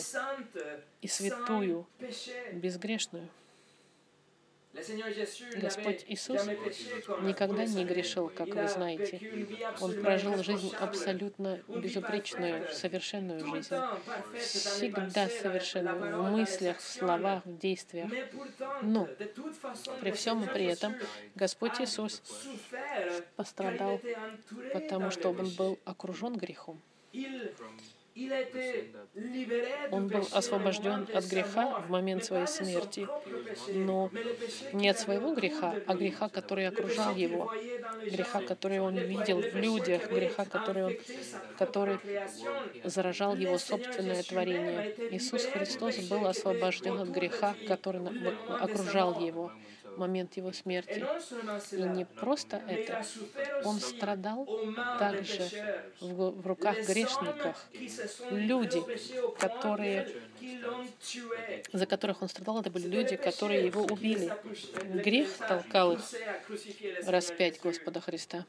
и 1.02 1.08
святую, 1.08 1.88
безгрешную. 2.52 3.30
Господь 4.74 6.04
Иисус 6.08 6.46
никогда 7.22 7.66
не 7.66 7.86
грешил, 7.86 8.30
как 8.30 8.48
вы 8.48 8.68
знаете. 8.68 9.22
Он 9.80 10.02
прожил 10.02 10.42
жизнь 10.42 10.74
абсолютно 10.80 11.62
безупречную, 11.68 12.72
совершенную 12.72 13.46
жизнь. 13.46 13.76
Всегда 14.40 15.30
совершенную 15.30 16.24
в 16.24 16.32
мыслях, 16.32 16.80
в 16.80 16.88
словах, 16.88 17.46
в 17.46 17.58
действиях. 17.58 18.10
Но 18.82 19.08
при 20.02 20.12
всем 20.12 20.44
и 20.44 20.48
при 20.48 20.66
этом 20.66 20.96
Господь 21.36 21.80
Иисус 21.80 22.24
пострадал, 23.36 24.02
потому 24.74 25.12
что 25.12 25.30
Он 25.30 25.50
был 25.56 25.80
окружен 25.86 26.36
грехом. 26.36 26.82
Он 29.92 30.08
был 30.08 30.28
освобожден 30.32 31.08
от 31.14 31.26
греха 31.26 31.80
в 31.80 31.90
момент 31.90 32.24
своей 32.24 32.46
смерти, 32.46 33.08
но 33.74 34.12
не 34.72 34.90
от 34.90 35.00
своего 35.00 35.34
греха, 35.34 35.76
а 35.88 35.96
греха, 35.96 36.30
который 36.30 36.68
окружал 36.68 37.16
его, 37.16 37.52
греха, 38.06 38.42
который 38.42 38.80
он 38.80 38.98
видел 38.98 39.42
в 39.42 39.56
людях, 39.56 40.12
греха, 40.12 40.46
который, 40.46 40.84
он, 40.84 40.94
который 41.58 41.98
заражал 42.84 43.36
его 43.36 43.58
собственное 43.58 44.22
творение. 44.22 44.96
Иисус 45.12 45.46
Христос 45.46 45.98
был 46.08 46.28
освобожден 46.28 47.00
от 47.00 47.10
греха, 47.10 47.56
который 47.68 48.02
окружал 48.60 49.20
его 49.20 49.52
момент 49.98 50.38
его 50.38 50.52
смерти. 50.52 51.06
И 51.72 51.82
не 51.82 52.06
просто 52.06 52.62
это, 52.68 53.06
он 53.64 53.80
страдал 53.80 54.48
также 55.00 55.50
в, 56.00 56.32
в 56.32 56.48
руках 56.48 56.78
грешников. 56.88 57.66
Люди, 58.32 58.82
которые, 59.40 60.08
за 61.72 61.86
которых 61.86 62.22
он 62.22 62.30
страдал, 62.30 62.60
это 62.62 62.70
были 62.70 62.88
люди, 62.88 63.16
которые 63.16 63.66
его 63.66 63.84
убили. 63.84 64.32
Грех 65.04 65.38
толкал 65.38 65.94
их 65.94 66.02
распять 67.06 67.60
Господа 67.62 68.02
Христа. 68.02 68.46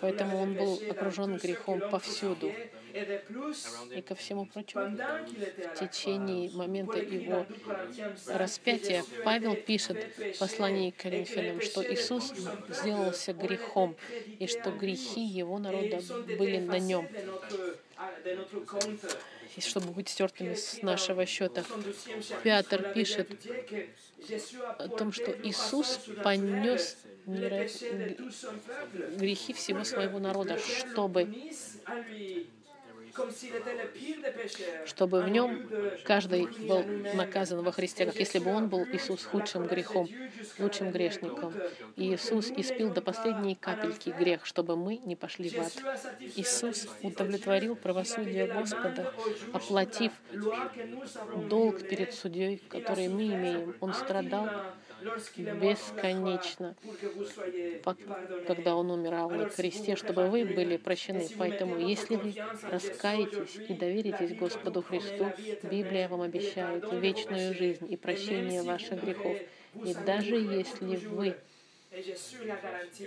Поэтому 0.00 0.38
он 0.38 0.54
был 0.54 0.80
окружен 0.90 1.36
грехом 1.36 1.80
повсюду. 1.90 2.50
И 3.94 4.02
ко 4.02 4.14
всему 4.14 4.46
прочему, 4.46 4.96
в 4.96 5.78
течение 5.78 6.50
момента 6.50 6.98
его 6.98 7.46
распятия 8.26 9.04
Павел 9.24 9.54
пишет 9.54 9.96
в 10.16 10.38
послании 10.38 10.90
к 10.90 10.96
Коринфянам, 11.02 11.60
что 11.60 11.82
Иисус 11.82 12.32
сделался 12.68 13.32
грехом, 13.32 13.96
и 14.38 14.46
что 14.46 14.70
грехи 14.70 15.22
его 15.22 15.58
народа 15.58 16.00
были 16.38 16.58
на 16.58 16.78
нем 16.78 17.08
чтобы 19.60 19.92
быть 19.92 20.08
стертыми 20.08 20.54
с 20.54 20.82
нашего 20.82 21.26
счета. 21.26 21.64
Петр 22.42 22.92
пишет 22.92 23.30
о 24.78 24.88
том, 24.88 25.12
что 25.12 25.32
Иисус 25.42 26.00
понес 26.22 26.96
грехи 29.16 29.52
всего 29.52 29.84
своего 29.84 30.18
народа, 30.18 30.58
чтобы 30.58 31.28
чтобы 34.86 35.22
в 35.22 35.28
нем 35.28 35.68
каждый 36.04 36.46
был 36.46 36.82
наказан 37.14 37.62
во 37.62 37.72
Христе, 37.72 38.06
как 38.06 38.16
если 38.16 38.38
бы 38.38 38.50
он 38.50 38.68
был 38.68 38.84
Иисус 38.84 39.24
худшим 39.24 39.66
грехом, 39.66 40.08
лучшим 40.58 40.90
грешником. 40.90 41.54
И 41.96 42.14
Иисус 42.14 42.50
испил 42.50 42.92
до 42.92 43.00
последней 43.02 43.54
капельки 43.54 44.10
грех, 44.10 44.46
чтобы 44.46 44.76
мы 44.76 44.96
не 44.96 45.16
пошли 45.16 45.50
в 45.50 45.58
ад. 45.58 45.72
Иисус 46.36 46.88
удовлетворил 47.02 47.76
правосудие 47.76 48.46
Господа, 48.46 49.12
оплатив 49.52 50.12
долг 51.48 51.86
перед 51.88 52.14
судьей, 52.14 52.62
который 52.68 53.08
мы 53.08 53.26
имеем. 53.26 53.76
Он 53.80 53.94
страдал 53.94 54.48
бесконечно, 55.36 56.74
когда 58.46 58.76
Он 58.76 58.90
умирал 58.90 59.30
на 59.30 59.48
кресте, 59.48 59.96
чтобы 59.96 60.28
вы 60.28 60.44
были 60.44 60.76
прощены. 60.76 61.28
Поэтому, 61.38 61.78
если 61.78 62.16
вы 62.16 62.34
раскаетесь 62.70 63.56
и 63.68 63.74
доверитесь 63.74 64.36
Господу 64.36 64.82
Христу, 64.82 65.32
Библия 65.62 66.08
вам 66.08 66.22
обещает 66.22 66.84
вечную 66.92 67.54
жизнь 67.54 67.90
и 67.90 67.96
прощение 67.96 68.62
ваших 68.62 69.02
грехов. 69.02 69.36
И 69.74 69.94
даже 69.94 70.36
если 70.36 70.96
вы 70.96 71.36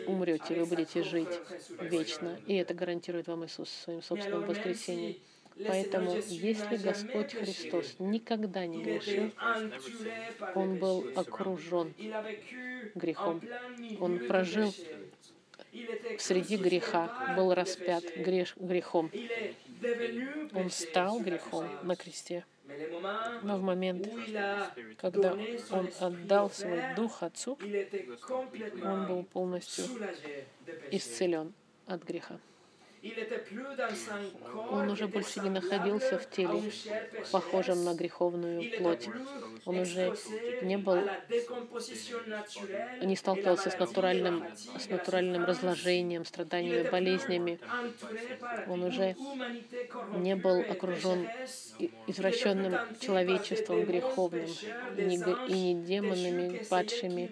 умрете, 0.05 0.55
вы 0.55 0.65
будете 0.65 1.03
жить 1.03 1.39
вечно. 1.79 2.37
И 2.45 2.55
это 2.55 2.73
гарантирует 2.73 3.27
вам 3.27 3.45
Иисус 3.45 3.69
своим 3.69 4.01
собственным 4.01 4.45
воскресением. 4.45 5.15
Поэтому, 5.57 6.17
если 6.27 6.75
Господь 6.77 7.33
Христос 7.33 7.95
никогда 7.99 8.65
не 8.65 8.83
грешил, 8.83 9.31
Он 10.53 10.75
был 10.77 11.05
окружен 11.15 11.93
грехом. 12.93 13.41
Он 13.99 14.19
прожил 14.27 14.73
среди 16.19 16.57
греха, 16.57 17.33
был 17.35 17.53
распят 17.53 18.03
греш, 18.17 18.55
грехом. 18.57 19.11
Он 20.53 20.69
стал 20.69 21.19
грехом 21.19 21.67
на 21.83 21.95
кресте. 21.95 22.45
Но 23.43 23.57
в 23.57 23.61
момент, 23.61 24.09
когда 24.97 25.37
Он 25.71 25.89
отдал 25.99 26.49
свой 26.49 26.81
дух 26.95 27.23
Отцу, 27.23 27.57
Он 28.83 29.07
был 29.07 29.23
полностью 29.23 29.85
исцелен 30.91 31.53
от 31.85 32.03
греха. 32.03 32.39
Он 34.71 34.89
уже 34.89 35.07
больше 35.07 35.39
не 35.41 35.49
находился 35.49 36.17
в 36.17 36.29
теле, 36.29 36.71
похожем 37.31 37.83
на 37.83 37.93
греховную 37.93 38.77
плоть. 38.77 39.07
Он 39.65 39.79
уже 39.79 40.15
не 40.61 40.77
был, 40.77 40.99
не 43.01 43.15
сталкивался 43.15 43.69
с 43.69 43.79
натуральным, 43.79 44.45
с 44.79 44.89
натуральным 44.89 45.45
разложением, 45.45 46.25
страданиями, 46.25 46.89
болезнями. 46.89 47.59
Он 48.67 48.83
уже 48.83 49.15
не 50.17 50.35
был 50.35 50.59
окружен 50.61 51.27
извращенным 52.07 52.75
человечеством 52.99 53.85
греховным, 53.85 54.49
и 54.97 55.03
не 55.03 55.75
демонами 55.75 56.63
падшими, 56.69 57.31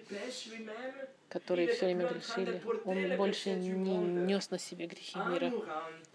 которые 1.34 1.66
все 1.66 1.86
время 1.86 2.06
грешили. 2.06 2.62
Он 2.84 3.16
больше 3.16 3.50
не 3.50 3.96
нес 3.96 4.50
на 4.50 4.58
себе 4.58 4.86
грехи 4.86 5.18
мира. 5.18 5.52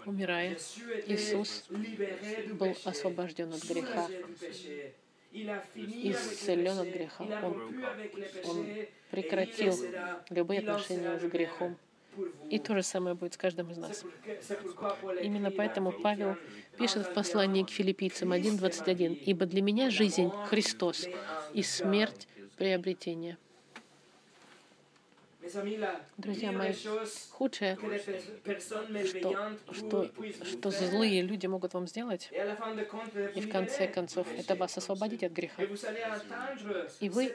Умирая, 0.06 0.58
Иисус 1.08 1.66
был 2.54 2.74
освобожден 2.86 3.52
от 3.54 3.62
греха, 3.66 4.08
исцелен 5.76 6.80
от 6.80 6.88
греха. 6.88 7.26
Он, 7.44 7.76
он 8.46 8.66
прекратил 9.12 9.76
любые 10.30 10.62
отношения 10.62 11.20
с 11.20 11.24
грехом. 11.24 11.78
И 12.50 12.58
то 12.58 12.74
же 12.76 12.82
самое 12.82 13.14
будет 13.14 13.34
с 13.34 13.38
каждым 13.38 13.72
из 13.72 13.78
нас. 13.78 14.06
Именно 15.22 15.52
поэтому 15.52 15.92
Павел 15.92 16.38
пишет 16.78 17.06
в 17.06 17.14
послании 17.14 17.64
к 17.64 17.70
филиппийцам 17.70 18.32
1.21. 18.32 19.16
«Ибо 19.26 19.46
для 19.46 19.62
меня 19.62 19.90
жизнь— 19.90 20.30
Христос, 20.46 21.08
и 21.54 21.62
смерть— 21.62 22.30
приобретение». 22.58 23.38
Друзья 26.18 26.52
мои, 26.52 26.74
худшее, 27.32 27.78
что, 29.06 29.58
что, 29.72 30.12
что 30.44 30.72
злые 30.72 31.22
люди 31.22 31.48
могут 31.48 31.74
вам 31.74 31.88
сделать, 31.88 32.32
и 33.36 33.42
в 33.42 33.50
конце 33.52 33.88
концов 33.88 34.28
это 34.38 34.56
вас 34.56 34.78
освободить 34.78 35.24
от 35.24 35.32
греха. 35.32 35.64
И 37.00 37.10
вы 37.10 37.34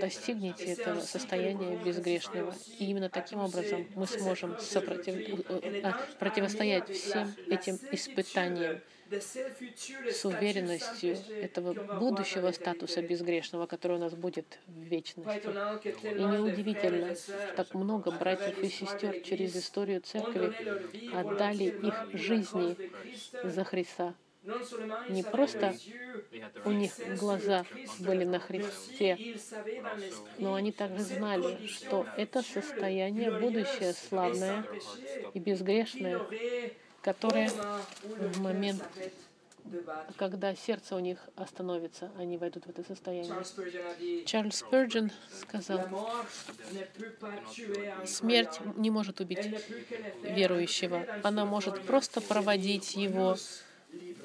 достигнете 0.00 0.64
этого 0.64 1.00
состояния 1.00 1.76
безгрешного. 1.76 2.54
И 2.78 2.86
именно 2.86 3.08
таким 3.08 3.40
образом 3.40 3.86
мы 3.94 4.06
сможем 4.06 4.58
сопротив... 4.58 5.16
А, 5.82 5.94
противостоять 6.18 6.90
всем 6.90 7.32
этим 7.48 7.78
испытаниям, 7.92 8.80
с 9.10 10.24
уверенностью 10.24 11.16
этого 11.40 11.74
будущего 11.98 12.50
статуса 12.50 13.02
безгрешного, 13.02 13.66
который 13.66 13.96
у 13.98 14.00
нас 14.00 14.14
будет 14.14 14.58
в 14.66 14.82
вечности. 14.82 15.46
И 16.02 16.24
неудивительно, 16.24 17.14
что 17.14 17.52
так 17.56 17.74
много 17.74 18.10
братьев 18.10 18.58
и 18.58 18.68
сестер 18.68 19.20
через 19.20 19.56
историю 19.56 20.00
церкви 20.00 20.52
отдали 21.14 21.64
их 21.64 22.20
жизни 22.20 22.76
за 23.44 23.64
Христа. 23.64 24.14
Не 25.08 25.24
просто 25.24 25.74
у 26.64 26.70
них 26.70 26.92
глаза 27.18 27.64
были 27.98 28.24
на 28.24 28.38
Христе, 28.38 29.18
но 30.38 30.54
они 30.54 30.70
также 30.70 31.02
знали, 31.02 31.66
что 31.66 32.06
это 32.16 32.42
состояние 32.42 33.32
будущее 33.32 33.92
славное 33.92 34.64
и 35.34 35.40
безгрешное, 35.40 36.20
которое 37.06 37.48
в 38.02 38.40
момент, 38.40 38.82
когда 40.16 40.56
сердце 40.56 40.96
у 40.96 40.98
них 40.98 41.20
остановится, 41.36 42.10
они 42.18 42.36
войдут 42.36 42.66
в 42.66 42.70
это 42.70 42.82
состояние. 42.82 44.24
Чарльз 44.24 44.64
Спurgeon 44.64 45.12
сказал, 45.40 45.88
смерть 48.04 48.58
не 48.76 48.90
может 48.90 49.20
убить 49.20 49.48
верующего, 50.22 51.06
она 51.22 51.44
может 51.44 51.80
просто 51.82 52.20
проводить 52.20 52.96
его 52.96 53.36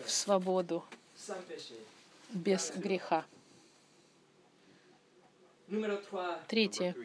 в 0.04 0.10
свободу 0.12 0.84
без 2.32 2.72
греха. 2.76 3.26
Третье. 6.48 6.96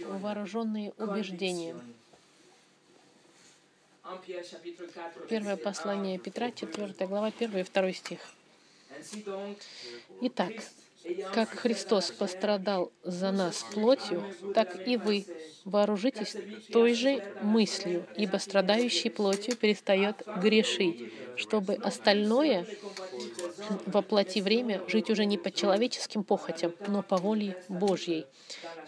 Вооруженные 0.00 0.92
убеждения. 0.96 1.76
Первое 5.28 5.56
послание 5.56 6.18
Петра, 6.18 6.50
4 6.50 7.06
глава, 7.06 7.28
1 7.28 7.58
и 7.58 7.62
2 7.62 7.92
стих. 7.92 8.18
Итак, 10.20 10.52
как 11.32 11.48
Христос 11.48 12.10
пострадал 12.10 12.92
за 13.02 13.32
нас 13.32 13.64
плотью, 13.72 14.22
так 14.54 14.86
и 14.86 14.96
вы 14.96 15.26
вооружитесь 15.64 16.36
той 16.70 16.94
же 16.94 17.24
мыслью, 17.40 18.06
ибо 18.16 18.36
страдающий 18.36 19.10
плотью 19.10 19.56
перестает 19.56 20.22
грешить, 20.36 21.12
чтобы 21.36 21.74
остальное 21.74 22.66
воплоти 23.86 24.40
время 24.42 24.82
жить 24.86 25.10
уже 25.10 25.24
не 25.24 25.38
по 25.38 25.50
человеческим 25.50 26.24
похотям, 26.24 26.74
но 26.86 27.02
по 27.02 27.16
воле 27.16 27.56
Божьей. 27.68 28.26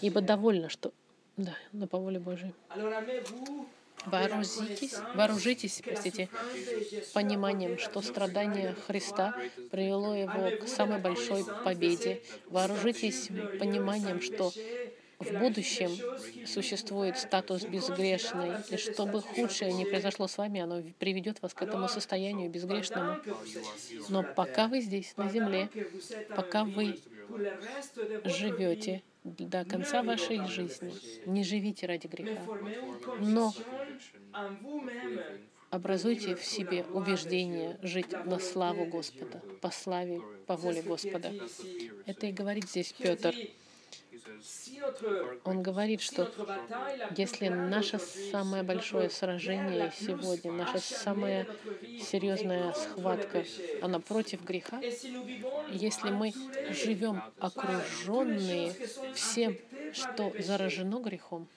Ибо 0.03 0.21
довольно, 0.21 0.69
что... 0.69 0.93
Да, 1.37 1.55
но 1.73 1.87
по 1.87 1.99
воле 1.99 2.19
Божьей. 2.19 2.55
Вооружитесь, 4.07 4.95
вооружитесь 5.15 5.83
простите, 5.85 6.29
пониманием, 7.13 7.79
что 7.79 8.01
страдание 8.01 8.75
Христа 8.87 9.35
привело 9.71 10.15
его 10.15 10.65
к 10.65 10.69
самой 10.69 10.99
большой 11.01 11.45
победе. 11.65 12.23
Вооружитесь 12.49 13.29
пониманием, 13.59 14.21
что 14.21 14.53
в 15.19 15.33
будущем 15.39 15.91
существует 16.47 17.19
статус 17.19 17.65
безгрешный, 17.65 18.53
и 18.71 18.77
чтобы 18.77 19.23
худшее 19.23 19.73
не 19.73 19.85
произошло 19.85 20.29
с 20.29 20.37
вами, 20.37 20.61
оно 20.61 20.83
приведет 20.99 21.41
вас 21.43 21.55
к 21.55 21.63
этому 21.63 21.89
состоянию 21.89 22.51
безгрешному. 22.51 23.17
Но 24.09 24.23
пока 24.23 24.69
вы 24.69 24.81
здесь, 24.81 25.15
на 25.17 25.29
земле, 25.31 25.71
пока 26.37 26.65
вы 26.65 26.99
живете 28.25 29.03
до 29.27 29.65
конца 29.65 30.03
вашей 30.03 30.47
жизни, 30.47 30.93
не 31.27 31.43
живите 31.43 31.87
ради 31.87 32.07
греха, 32.07 32.41
но 33.21 33.53
образуйте 35.71 36.35
в 36.37 36.45
себе 36.45 36.85
убеждение 36.93 37.79
жить 37.83 38.13
на 38.25 38.39
славу 38.39 38.87
Господа, 38.87 39.43
по 39.61 39.71
славе, 39.71 40.21
по 40.47 40.57
воле 40.57 40.83
Господа. 40.83 41.33
Это 42.07 42.27
и 42.27 42.33
говорит 42.33 42.69
здесь 42.69 42.93
Петр. 42.93 43.35
Он 45.45 45.63
говорит, 45.63 46.01
что 46.01 46.31
если 47.17 47.49
наше 47.49 47.99
самое 47.99 48.63
большое 48.63 49.11
сражение 49.11 49.93
сегодня, 49.99 50.53
наша 50.53 50.79
самая 50.81 51.47
серьезная 52.01 52.73
схватка, 52.73 53.45
она 53.83 54.01
против 54.01 54.45
греха, 54.45 54.81
если 55.71 56.11
мы 56.11 56.33
живем 56.71 57.23
окруженные 57.39 58.75
всем, 59.15 59.57
что 59.93 60.33
заражено 60.39 61.01
грехом, 61.01 61.49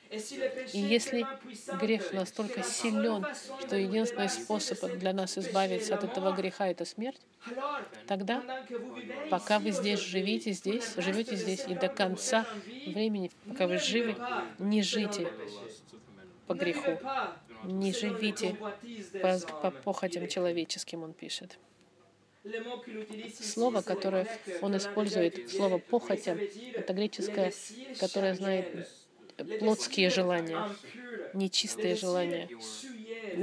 и 0.73 0.79
если 0.79 1.25
грех 1.79 2.13
настолько 2.13 2.63
силен, 2.63 3.25
что 3.59 3.75
единственный 3.75 4.29
способ 4.29 4.79
для 4.97 5.13
нас 5.13 5.37
избавиться 5.37 5.95
от 5.95 6.03
этого 6.03 6.31
греха— 6.31 6.67
это 6.69 6.85
смерть, 6.85 7.21
тогда, 8.07 8.43
пока 9.29 9.59
вы 9.59 9.71
здесь 9.71 9.99
живите 9.99 10.51
здесь, 10.51 10.95
живете 10.97 11.35
здесь, 11.35 11.65
и 11.67 11.75
до 11.75 11.87
конца 11.87 12.45
времени, 12.85 13.31
пока 13.47 13.67
вы 13.67 13.79
живы, 13.79 14.15
не 14.57 14.81
жите 14.81 15.31
по 16.47 16.53
греху, 16.53 16.99
не 17.63 17.93
живите 17.93 18.55
по, 19.21 19.39
по 19.61 19.71
похотям 19.71 20.27
человеческим, 20.27 21.03
он 21.03 21.13
пишет. 21.13 21.59
Слово, 23.41 23.81
которое 23.81 24.27
он 24.61 24.75
использует, 24.77 25.51
слово 25.51 25.77
«похотя», 25.77 26.37
это 26.73 26.93
греческое, 26.93 27.53
которое 27.99 28.33
знает 28.33 28.87
плотские 29.59 30.09
желания, 30.09 30.69
нечистые 31.33 31.95
желания, 31.95 32.49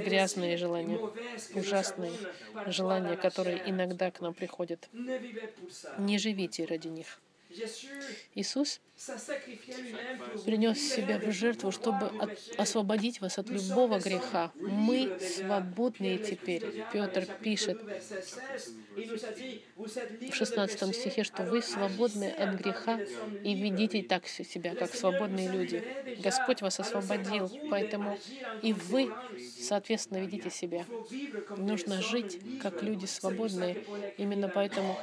грязные 0.04 0.56
желания, 0.56 0.98
ужасные 1.54 2.12
желания, 2.66 3.16
которые 3.16 3.60
иногда 3.68 4.10
к 4.10 4.20
нам 4.20 4.34
приходят. 4.34 4.88
Не 5.98 6.18
живите 6.18 6.64
ради 6.64 6.88
них. 6.88 7.20
Иисус 8.34 8.80
принес 10.44 10.78
себя 10.80 11.18
в 11.18 11.30
жертву, 11.30 11.70
чтобы 11.70 12.06
от, 12.06 12.38
освободить 12.56 13.20
вас 13.20 13.38
от 13.38 13.50
любого 13.50 13.98
греха. 13.98 14.52
Мы 14.54 15.18
свободные 15.20 16.18
теперь. 16.18 16.84
Петр 16.92 17.26
пишет 17.42 17.78
в 18.96 20.32
16 20.32 20.96
стихе, 20.96 21.24
что 21.24 21.42
вы 21.42 21.60
свободны 21.60 22.30
от 22.30 22.58
греха 22.58 22.98
и 23.44 23.54
ведите 23.54 24.02
так 24.02 24.26
себя, 24.26 24.74
как 24.74 24.94
свободные 24.94 25.50
люди. 25.50 25.84
Господь 26.22 26.62
вас 26.62 26.80
освободил, 26.80 27.50
поэтому 27.70 28.18
и 28.62 28.72
вы, 28.72 29.12
соответственно, 29.60 30.18
ведите 30.18 30.50
себя. 30.50 30.86
Нужно 31.58 32.00
жить, 32.00 32.40
как 32.62 32.82
люди 32.82 33.04
свободные. 33.04 33.84
Именно 34.16 34.48
поэтому 34.48 34.98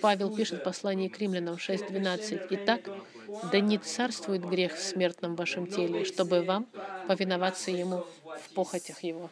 Павел 0.00 0.34
пишет 0.34 0.60
в 0.60 0.64
послании 0.64 1.06
к 1.06 1.18
римлянам 1.20 1.56
6.12. 1.72 2.46
«Итак, 2.50 2.90
да 3.50 3.60
не 3.60 3.78
царствует 3.78 4.44
грех 4.44 4.74
в 4.74 4.82
смертном 4.82 5.36
вашем 5.36 5.66
теле, 5.66 6.04
чтобы 6.04 6.42
вам 6.42 6.66
повиноваться 7.08 7.70
ему 7.70 8.04
в 8.24 8.54
похотях 8.54 9.02
его». 9.02 9.30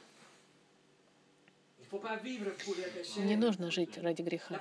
Не 3.16 3.36
нужно 3.36 3.70
жить 3.70 3.98
ради 3.98 4.22
греха. 4.22 4.60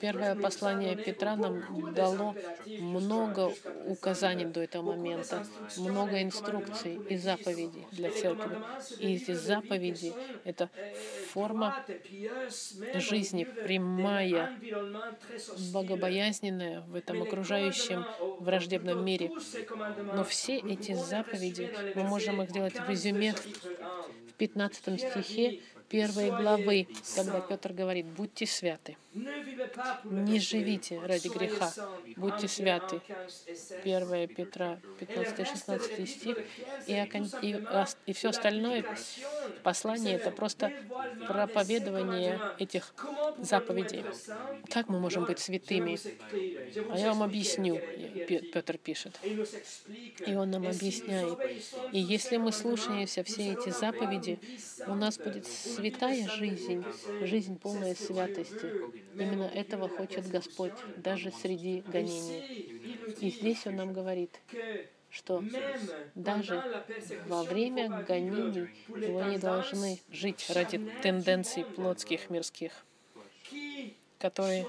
Первое 0.00 0.34
послание 0.34 0.96
Петра 0.96 1.36
нам 1.36 1.92
дало 1.92 2.34
много 2.66 3.52
указаний 3.86 4.46
до 4.46 4.60
этого 4.62 4.92
момента, 4.92 5.46
много 5.76 6.22
инструкций 6.22 6.98
и 7.10 7.16
заповедей 7.16 7.86
для 7.92 8.10
церкви. 8.10 8.56
И 8.98 9.16
эти 9.16 9.32
заповеди— 9.32 10.14
это 10.44 10.70
форма 11.28 11.84
жизни, 12.94 13.44
прямая, 13.44 14.58
богобоязненная 15.72 16.80
в 16.82 16.94
этом 16.94 17.22
окружающем 17.22 18.06
враждебном 18.38 19.04
мире. 19.04 19.30
Но 20.14 20.24
все 20.24 20.56
эти 20.56 20.94
заповеди, 20.94 21.70
мы 21.94 22.04
можем 22.04 22.42
их 22.42 22.50
сделать 22.50 22.80
в 22.80 22.88
резюме 22.88 23.34
15 24.40 24.98
стихе 24.98 25.60
первой 25.90 26.30
главы, 26.30 26.88
когда 27.14 27.40
Петр 27.40 27.72
говорит, 27.74 28.06
будьте 28.06 28.46
святы. 28.46 28.96
Не 30.04 30.38
живите 30.38 30.98
ради 31.00 31.28
греха, 31.28 31.70
будьте 32.16 32.48
святы. 32.48 33.02
1 33.84 34.28
Петра 34.28 34.78
15-16 35.00 36.06
стих. 36.06 36.38
И, 36.86 36.94
и, 37.42 37.66
и 38.06 38.12
все 38.14 38.30
остальное 38.30 38.84
послание— 39.62 40.14
это 40.16 40.30
просто 40.30 40.72
проповедование 41.26 42.40
этих 42.58 42.94
заповедей. 43.38 44.04
Как 44.70 44.88
мы 44.88 45.00
можем 45.00 45.24
быть 45.24 45.38
святыми? 45.38 45.98
А 46.90 46.98
я 46.98 47.08
вам 47.08 47.22
объясню, 47.22 47.80
Петр 48.52 48.78
пишет. 48.78 49.18
И 50.26 50.34
он 50.34 50.50
нам 50.50 50.66
объясняет. 50.66 51.38
И 51.92 52.00
если 52.00 52.36
мы 52.36 52.52
слушаемся 52.52 53.22
все 53.24 53.52
эти 53.52 53.70
заповеди, 53.70 54.38
у 54.86 54.94
нас 54.94 55.18
будет 55.18 55.46
святая 55.46 56.28
жизнь, 56.28 56.84
жизнь 57.22 57.58
полная 57.58 57.94
святости. 57.94 58.70
Именно 59.14 59.50
этого 59.54 59.88
хочет 59.88 60.28
Господь 60.28 60.74
даже 60.96 61.32
среди 61.32 61.82
гонений. 61.86 62.80
И 63.20 63.30
здесь 63.30 63.66
Он 63.66 63.76
нам 63.76 63.92
говорит, 63.92 64.40
что 65.10 65.42
даже 66.14 66.62
во 67.26 67.42
время 67.42 68.04
гонений 68.06 68.68
вы 68.88 69.30
не 69.30 69.38
должны 69.38 70.00
жить 70.10 70.48
ради 70.50 70.78
тенденций 71.02 71.64
плотских, 71.64 72.30
мирских, 72.30 72.72
которые, 74.18 74.66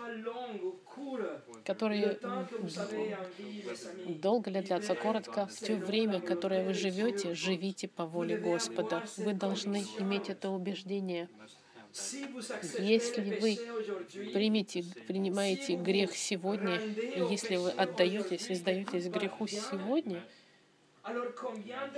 которые 1.64 2.18
долго 4.08 4.50
ли 4.50 4.62
длятся, 4.62 4.96
коротко. 4.96 5.46
В 5.46 5.60
то 5.60 5.74
время, 5.76 6.20
которое 6.20 6.66
вы 6.66 6.74
живете, 6.74 7.36
живите 7.36 7.88
по 7.88 8.06
воле 8.06 8.38
Господа. 8.38 9.04
Вы 9.18 9.34
должны 9.34 9.86
иметь 10.00 10.30
это 10.30 10.50
убеждение. 10.50 11.30
Если 12.78 13.32
вы 13.40 13.58
примете, 14.34 14.84
принимаете 15.08 15.76
грех 15.76 16.16
сегодня, 16.16 16.78
и 16.78 17.20
если 17.20 17.58
вы 17.58 17.72
отдаетесь 17.72 18.50
и 18.50 18.56
сдаетесь 18.56 19.08
греху 19.08 19.48
сегодня, 19.48 20.24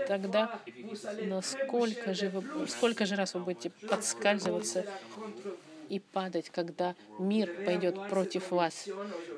тогда 0.08 0.60
насколько 1.22 2.14
же 2.14 2.30
вы, 2.30 2.68
сколько 2.68 3.06
же 3.06 3.16
раз 3.16 3.34
вы 3.34 3.42
будете 3.42 3.72
подскальзываться 3.88 4.86
и 5.90 6.00
падать, 6.00 6.50
когда 6.50 6.96
мир 7.20 7.52
пойдет 7.66 7.96
против 8.10 8.52
вас. 8.52 8.88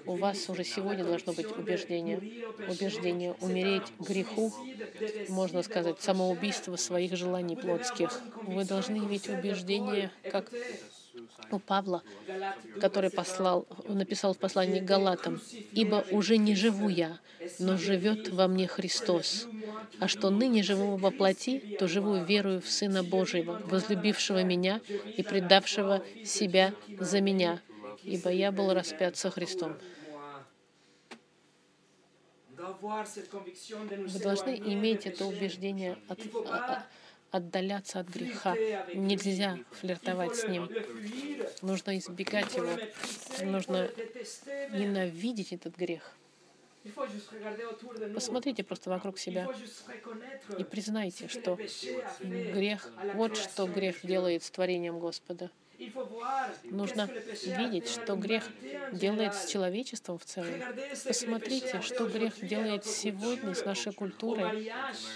У 0.05 0.15
вас 0.15 0.49
уже 0.49 0.63
сегодня 0.63 1.03
должно 1.03 1.33
быть 1.33 1.47
убеждение. 1.57 2.17
Убеждение 2.69 3.33
умереть 3.41 3.83
греху, 3.99 4.53
можно 5.29 5.63
сказать, 5.63 6.01
самоубийство 6.01 6.75
своих 6.75 7.15
желаний 7.15 7.55
плотских. 7.55 8.21
Вы 8.43 8.65
должны 8.65 8.97
иметь 8.97 9.29
убеждение, 9.29 10.11
как 10.31 10.51
у 11.51 11.59
Павла, 11.59 12.03
который 12.79 13.09
послал, 13.09 13.67
написал 13.87 14.33
в 14.33 14.37
послании 14.37 14.79
к 14.79 14.85
Галатам, 14.85 15.41
«Ибо 15.71 16.05
уже 16.11 16.37
не 16.37 16.55
живу 16.55 16.89
я, 16.89 17.19
но 17.59 17.77
живет 17.77 18.29
во 18.29 18.47
мне 18.47 18.67
Христос. 18.67 19.47
А 19.99 20.07
что 20.07 20.29
ныне 20.29 20.63
живу 20.63 20.97
во 20.97 21.11
плоти, 21.11 21.77
то 21.79 21.88
живу 21.88 22.23
верую 22.23 22.61
в 22.61 22.69
Сына 22.69 23.03
Божьего, 23.03 23.61
возлюбившего 23.65 24.43
меня 24.43 24.81
и 25.17 25.23
предавшего 25.23 26.03
себя 26.23 26.73
за 26.99 27.21
меня, 27.21 27.61
ибо 28.03 28.29
я 28.29 28.51
был 28.51 28.73
распят 28.73 29.17
со 29.17 29.31
Христом». 29.31 29.77
Вы 32.57 34.19
должны 34.19 34.55
иметь 34.55 35.05
это 35.05 35.25
убеждение 35.25 35.97
от, 36.07 36.19
отдаляться 37.31 37.99
от 37.99 38.07
греха. 38.07 38.55
Нельзя 38.93 39.59
флиртовать 39.71 40.36
с 40.36 40.47
ним. 40.47 40.69
Нужно 41.61 41.97
избегать 41.97 42.55
его. 42.55 42.77
Нужно 43.43 43.89
ненавидеть 44.71 45.53
этот 45.53 45.75
грех. 45.75 46.15
Посмотрите 48.13 48.63
просто 48.63 48.89
вокруг 48.89 49.17
себя 49.17 49.47
и 50.57 50.63
признайте, 50.63 51.27
что 51.27 51.57
грех, 52.21 52.89
вот 53.15 53.38
что 53.38 53.67
грех 53.67 54.05
делает 54.05 54.43
с 54.43 54.51
творением 54.51 54.99
Господа. 54.99 55.49
Нужно 56.63 57.09
видеть, 57.43 57.89
что 57.89 58.15
грех 58.15 58.49
делает 58.93 59.33
с 59.36 59.47
человечеством 59.47 60.17
в 60.17 60.25
целом. 60.25 60.61
Посмотрите, 61.05 61.81
что 61.81 62.07
грех 62.07 62.45
делает 62.45 62.86
сегодня 62.86 63.53
с 63.53 63.65
нашей 63.65 63.93
культурой, 63.93 64.71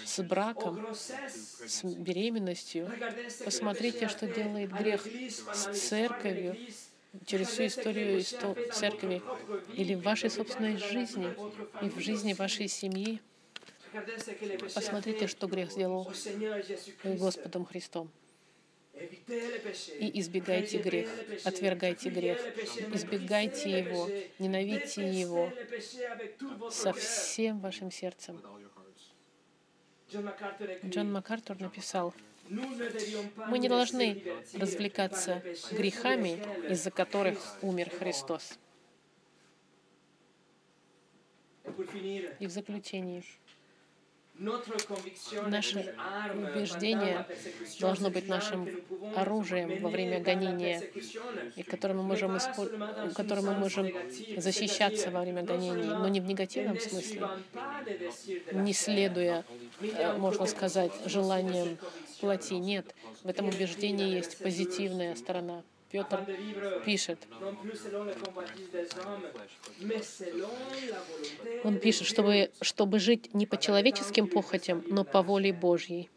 с 0.06 0.22
браком, 0.22 0.86
с 0.94 1.84
беременностью. 1.84 2.92
Посмотрите, 3.46 4.08
что 4.08 4.28
делает 4.28 4.72
грех 4.72 5.06
с 5.54 5.78
церковью, 5.78 6.58
через 7.26 7.48
всю 7.48 7.68
историю 7.68 8.24
церкви 8.72 9.22
или 9.74 9.96
в 9.96 10.02
вашей 10.02 10.30
собственной 10.30 10.78
жизни 10.78 11.34
и 11.82 11.90
в 11.90 12.00
жизни 12.00 12.34
вашей 12.34 12.68
семьи. 12.68 13.22
Посмотрите, 14.74 15.28
что 15.28 15.48
грех 15.48 15.72
сделал 15.72 16.12
Господом 17.04 17.66
Христом. 17.66 18.12
И 20.00 20.20
избегайте 20.20 20.78
грех, 20.80 21.10
отвергайте 21.46 22.10
грех, 22.10 22.38
избегайте 22.94 23.80
его, 23.80 24.10
ненавидьте 24.40 25.10
его 25.10 25.52
со 26.70 26.92
всем 26.94 27.60
вашим 27.60 27.92
сердцем. 27.92 28.42
Джон 30.86 31.12
МакАртур 31.14 31.60
написал, 31.60 32.14
мы 32.50 33.60
не 33.60 33.70
должны 33.70 34.24
развлекаться 34.54 35.44
грехами, 35.72 36.40
из-за 36.70 36.92
которых 36.92 37.40
умер 37.62 37.90
Христос. 37.92 38.58
И 42.40 42.48
в 42.48 42.50
заключение, 42.50 43.24
Наше 44.40 45.94
убеждение 46.34 47.26
должно 47.82 48.10
быть 48.10 48.30
нашим 48.30 48.70
оружием 49.18 49.82
во 49.82 49.90
время 49.90 50.22
гонения, 50.22 50.82
и 51.58 51.64
которым 51.64 51.98
мы 51.98 52.04
можем, 52.04 52.38
использ... 52.38 52.72
которым 53.16 53.48
мы 53.48 53.56
можем 53.56 53.92
защищаться 54.38 55.12
во 55.12 55.22
время 55.22 55.44
гонений, 55.44 55.90
но 55.90 56.08
не 56.08 56.22
в 56.22 56.26
негативном 56.26 56.80
смысле, 56.80 57.28
не 58.54 58.72
следуя, 58.72 59.44
э, 59.82 60.18
можно 60.18 60.46
сказать, 60.46 60.94
желаниям 61.06 61.78
плоти. 62.20 62.54
Нет, 62.54 62.96
в 63.24 63.28
этом 63.28 63.48
убеждении 63.48 64.16
есть 64.16 64.38
позитивная 64.38 65.16
сторона. 65.16 65.64
Петр 65.92 66.24
пишет, 66.86 67.18
он 71.64 71.80
пишет, 71.80 72.06
чтобы, 72.06 72.52
чтобы 72.62 73.00
жить 73.00 73.34
не 73.34 73.48
по 73.48 73.58
человеческим 73.58 74.28
похотям, 74.28 74.84
но 74.88 75.04
по 75.04 75.24
воле 75.24 75.52
Божьей. 75.52 76.10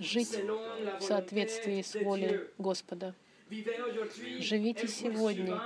Жить 0.00 0.36
в 0.36 1.00
соответствии 1.00 1.82
с 1.82 1.94
волей 1.94 2.40
Господа. 2.58 3.14
Живите 4.38 4.88
сегодня, 4.88 5.60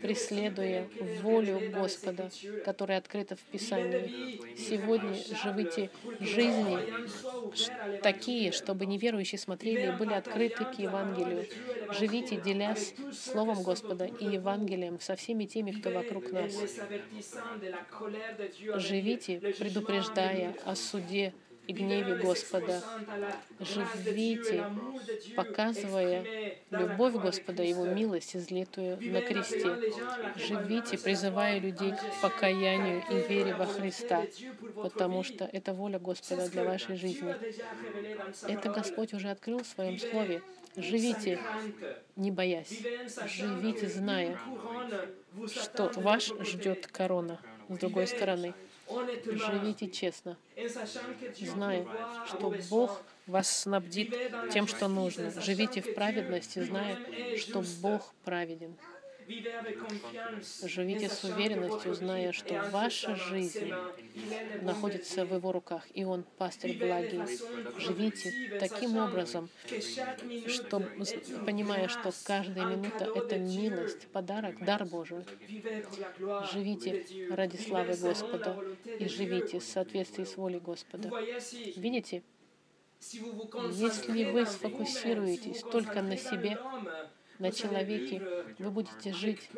преследуя 0.00 0.88
волю 1.22 1.70
Господа, 1.70 2.30
которая 2.64 2.98
открыта 2.98 3.36
в 3.36 3.40
Писании. 3.40 4.56
Сегодня 4.56 5.14
живите 5.42 5.90
жизни 6.20 6.78
такие, 8.02 8.52
чтобы 8.52 8.86
неверующие 8.86 9.38
смотрели 9.38 9.88
и 9.88 9.96
были 9.96 10.14
открыты 10.14 10.64
к 10.64 10.78
Евангелию. 10.78 11.46
Живите, 11.98 12.40
делясь 12.40 12.94
Словом 13.12 13.62
Господа 13.62 14.06
и 14.06 14.24
Евангелием 14.24 14.98
со 15.00 15.16
всеми 15.16 15.44
теми, 15.44 15.72
кто 15.72 15.90
вокруг 15.90 16.32
нас. 16.32 16.52
Живите, 18.76 19.38
предупреждая 19.58 20.54
о 20.64 20.74
суде 20.74 21.34
и 21.68 21.72
гневе 21.72 22.16
Господа. 22.16 22.82
Живите, 23.60 24.64
показывая 25.36 26.56
любовь 26.70 27.14
Господа, 27.14 27.62
Его 27.62 27.86
милость, 27.86 28.34
излитую 28.34 28.98
на 29.00 29.20
кресте. 29.20 29.76
Живите, 30.36 30.98
призывая 30.98 31.60
людей 31.60 31.92
к 31.92 32.22
покаянию 32.22 33.04
и 33.10 33.28
вере 33.28 33.54
во 33.54 33.66
Христа, 33.66 34.24
потому 34.74 35.22
что 35.22 35.44
это 35.52 35.74
воля 35.74 35.98
Господа 35.98 36.48
для 36.48 36.64
вашей 36.64 36.96
жизни. 36.96 37.34
Это 38.48 38.70
Господь 38.70 39.12
уже 39.12 39.28
открыл 39.28 39.62
в 39.62 39.66
Своем 39.66 39.98
Слове. 39.98 40.42
Живите, 40.76 41.38
не 42.16 42.30
боясь. 42.30 42.82
Живите, 43.26 43.88
зная, 43.88 44.38
что 45.46 45.92
ваш 45.96 46.32
ждет 46.40 46.86
корона 46.86 47.40
с 47.68 47.76
другой 47.76 48.06
стороны. 48.06 48.54
Живите 48.88 49.88
честно, 49.88 50.36
зная, 51.40 51.86
что 52.26 52.54
Бог 52.70 53.02
вас 53.26 53.48
снабдит 53.62 54.14
тем, 54.52 54.66
что 54.66 54.88
нужно. 54.88 55.30
Живите 55.40 55.82
в 55.82 55.94
праведности, 55.94 56.60
зная, 56.60 56.98
что 57.36 57.62
Бог 57.80 58.14
праведен. 58.24 58.74
Живите 60.62 61.08
с 61.08 61.24
уверенностью, 61.24 61.94
зная, 61.94 62.32
что 62.32 62.54
ваша 62.70 63.14
жизнь 63.14 63.72
находится 64.62 65.24
в 65.24 65.34
Его 65.34 65.52
руках, 65.52 65.86
и 65.92 66.04
Он 66.04 66.24
пастырь 66.38 66.78
благий. 66.78 67.20
Живите 67.78 68.58
таким 68.58 68.96
образом, 68.96 69.48
что, 70.46 70.80
понимая, 71.44 71.88
что 71.88 72.12
каждая 72.24 72.66
минута— 72.66 73.10
это 73.14 73.38
милость, 73.38 74.08
подарок, 74.08 74.64
дар 74.64 74.84
Божий. 74.84 75.24
Живите 76.52 77.04
ради 77.30 77.56
славы 77.56 77.96
Господа 77.96 78.56
и 78.98 79.08
живите 79.08 79.58
в 79.58 79.64
соответствии 79.64 80.24
с 80.24 80.36
волей 80.36 80.60
Господа. 80.60 81.10
Видите? 81.76 82.22
Если 83.70 84.24
вы 84.32 84.44
сфокусируетесь 84.44 85.62
только 85.62 86.02
на 86.02 86.16
себе, 86.16 86.58
на 87.38 87.52
человеке, 87.52 88.22
вы 88.58 88.70
будете 88.70 89.12
жить 89.12 89.48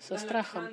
со 0.00 0.18
страхом 0.18 0.68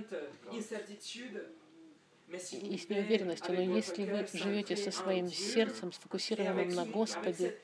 и 2.30 2.78
с 2.78 2.90
неуверенностью. 2.90 3.54
Но 3.54 3.62
если 3.62 4.04
вы 4.06 4.26
живете 4.34 4.76
со 4.76 4.92
своим 4.92 5.28
сердцем, 5.28 5.92
сфокусированным 5.92 6.70
на 6.70 6.86
Господе, 6.86 7.58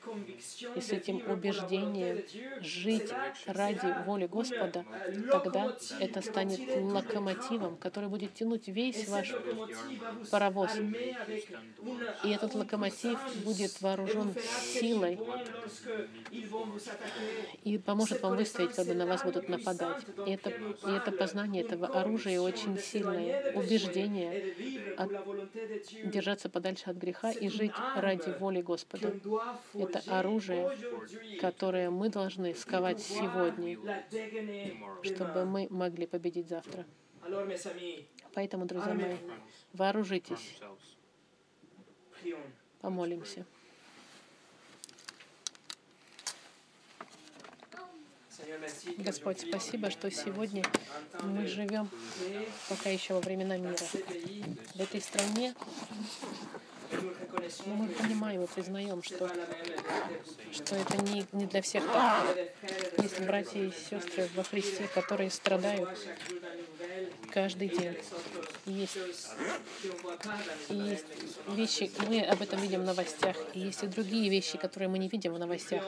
и 0.76 0.80
с 0.80 0.90
этим 0.90 1.22
убеждением 1.30 2.22
жить 2.60 3.10
ради 3.46 4.04
воли 4.06 4.26
Господа, 4.26 4.84
тогда 5.30 5.76
это 5.98 6.22
станет 6.22 6.60
локомотивом, 6.76 7.76
который 7.76 8.08
будет 8.08 8.34
тянуть 8.34 8.68
весь 8.68 9.08
ваш 9.08 9.34
паровоз. 10.30 10.70
И 12.24 12.30
этот 12.30 12.54
локомотив 12.54 13.18
будет 13.44 13.80
вооружен 13.80 14.34
силой 14.72 15.18
и 17.64 17.78
поможет 17.78 18.22
вам 18.22 18.36
выстоять, 18.36 18.74
когда 18.74 18.94
на 18.94 19.06
вас 19.06 19.24
будут 19.24 19.48
нападать. 19.48 20.04
И 20.26 20.30
это, 20.30 20.50
и 20.50 20.90
это 20.90 21.10
познание 21.10 21.62
этого 21.64 21.88
оружия 21.88 22.40
очень 22.40 22.78
сильное, 22.78 23.52
убеждение, 23.54 24.51
от, 24.96 25.10
держаться 26.10 26.48
подальше 26.48 26.90
от 26.90 26.96
греха 26.96 27.30
и 27.30 27.48
жить 27.48 27.72
ради 27.96 28.30
воли 28.38 28.62
Господа. 28.62 29.12
Это 29.74 30.02
оружие, 30.06 30.70
которое 31.40 31.90
мы 31.90 32.08
должны 32.08 32.54
сковать 32.54 33.00
сегодня, 33.00 33.78
чтобы 35.02 35.44
мы 35.44 35.66
могли 35.70 36.06
победить 36.06 36.48
завтра. 36.48 36.84
Поэтому, 38.34 38.66
друзья 38.66 38.94
мои, 38.94 39.16
вооружитесь, 39.72 40.60
помолимся. 42.80 43.46
Господь, 48.98 49.40
спасибо, 49.40 49.90
что 49.90 50.10
сегодня 50.10 50.64
мы 51.22 51.46
живем 51.46 51.88
пока 52.68 52.90
еще 52.90 53.14
во 53.14 53.20
времена 53.20 53.56
мира. 53.56 53.76
В 54.74 54.80
этой 54.80 55.00
стране 55.00 55.54
мы 57.66 57.88
понимаем 57.88 58.42
и 58.42 58.46
признаем, 58.46 59.02
что, 59.02 59.30
что 60.52 60.76
это 60.76 60.96
не, 61.02 61.24
не 61.32 61.46
для 61.46 61.62
всех 61.62 61.84
так. 61.86 62.24
Есть 62.98 63.20
братья 63.20 63.60
и 63.60 63.72
сестры 63.72 64.28
во 64.34 64.42
Христе, 64.42 64.88
которые 64.94 65.30
страдают 65.30 65.88
каждый 67.30 67.68
день. 67.68 67.96
Есть, 68.64 68.96
есть 70.68 71.06
вещи, 71.48 71.90
мы 72.06 72.20
об 72.20 72.42
этом 72.42 72.60
видим 72.60 72.82
в 72.82 72.84
новостях, 72.84 73.36
и 73.54 73.60
есть 73.60 73.82
и 73.82 73.88
другие 73.88 74.30
вещи, 74.30 74.56
которые 74.56 74.88
мы 74.88 74.98
не 74.98 75.08
видим 75.08 75.34
в 75.34 75.38
новостях. 75.38 75.82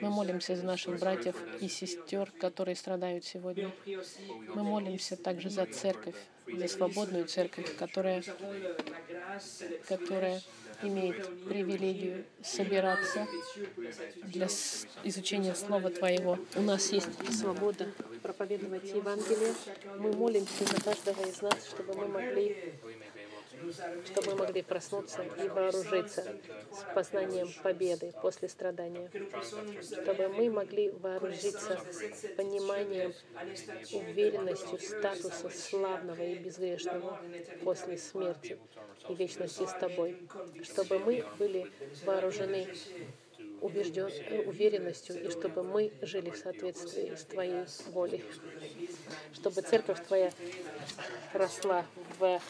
Мы 0.00 0.08
молимся 0.08 0.56
за 0.56 0.64
наших 0.64 0.98
братьев 0.98 1.36
и 1.60 1.68
сестер, 1.68 2.30
которые 2.40 2.76
страдают 2.76 3.26
сегодня. 3.26 3.70
Мы 4.54 4.62
молимся 4.62 5.16
также 5.16 5.50
за 5.50 5.66
церковь, 5.66 6.16
за 6.50 6.66
свободную 6.66 7.26
церковь, 7.26 7.76
которая, 7.76 8.22
которая 9.86 10.40
имеет 10.82 11.44
привилегию 11.44 12.24
собираться 12.42 13.26
для 14.22 14.48
изучения 15.04 15.54
Слова 15.54 15.90
Твоего. 15.90 16.38
У 16.56 16.62
нас 16.62 16.90
есть 16.90 17.08
свобода 17.38 17.86
проповедовать 18.22 18.84
Евангелие. 18.84 19.54
Мы 19.98 20.12
молимся 20.12 20.64
за 20.64 20.80
каждого 20.80 21.22
из 21.22 21.42
нас, 21.42 21.66
чтобы 21.66 21.94
мы 21.94 22.08
могли 22.08 22.72
чтобы 24.06 24.32
мы 24.32 24.36
могли 24.36 24.62
проснуться 24.62 25.22
и 25.22 25.48
вооружиться 25.48 26.24
с 26.72 26.94
познанием 26.94 27.48
победы 27.62 28.12
после 28.20 28.48
страдания, 28.48 29.10
чтобы 30.02 30.28
мы 30.28 30.50
могли 30.50 30.90
вооружиться 30.90 31.80
пониманием, 32.36 33.12
уверенностью 33.92 34.78
статуса 34.78 35.50
славного 35.50 36.22
и 36.22 36.34
безгрешного 36.36 37.20
после 37.62 37.98
смерти 37.98 38.58
и 39.08 39.14
вечности 39.14 39.64
с 39.66 39.72
Тобой, 39.78 40.16
чтобы 40.62 40.98
мы 40.98 41.24
были 41.38 41.70
вооружены 42.04 42.68
убежден, 43.62 44.10
уверенностью, 44.46 45.24
и 45.24 45.30
чтобы 45.30 45.62
мы 45.62 45.92
жили 46.02 46.30
в 46.30 46.36
соответствии 46.36 47.14
с 47.14 47.24
Твоей 47.24 47.64
волей. 47.88 48.24
Чтобы 49.32 49.62
церковь 49.62 50.04
Твоя 50.06 50.32
росла 51.32 51.86
в, 52.18 52.40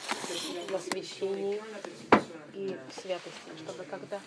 освящении 0.75 1.61
и 2.55 2.77
святости, 3.01 3.51
чтобы 3.59 3.85
когда 3.85 4.21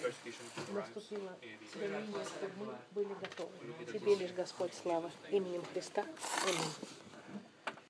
наступило 0.73 1.37
творение, 1.71 2.25
чтобы 2.25 2.53
мы 2.57 2.73
были 2.91 3.13
готовы. 3.13 3.51
Тебе 3.91 4.15
лишь 4.15 4.31
Господь 4.31 4.71
слава 4.73 5.11
именем 5.31 5.63
Христа. 5.73 6.05
Аминь. 6.43 7.04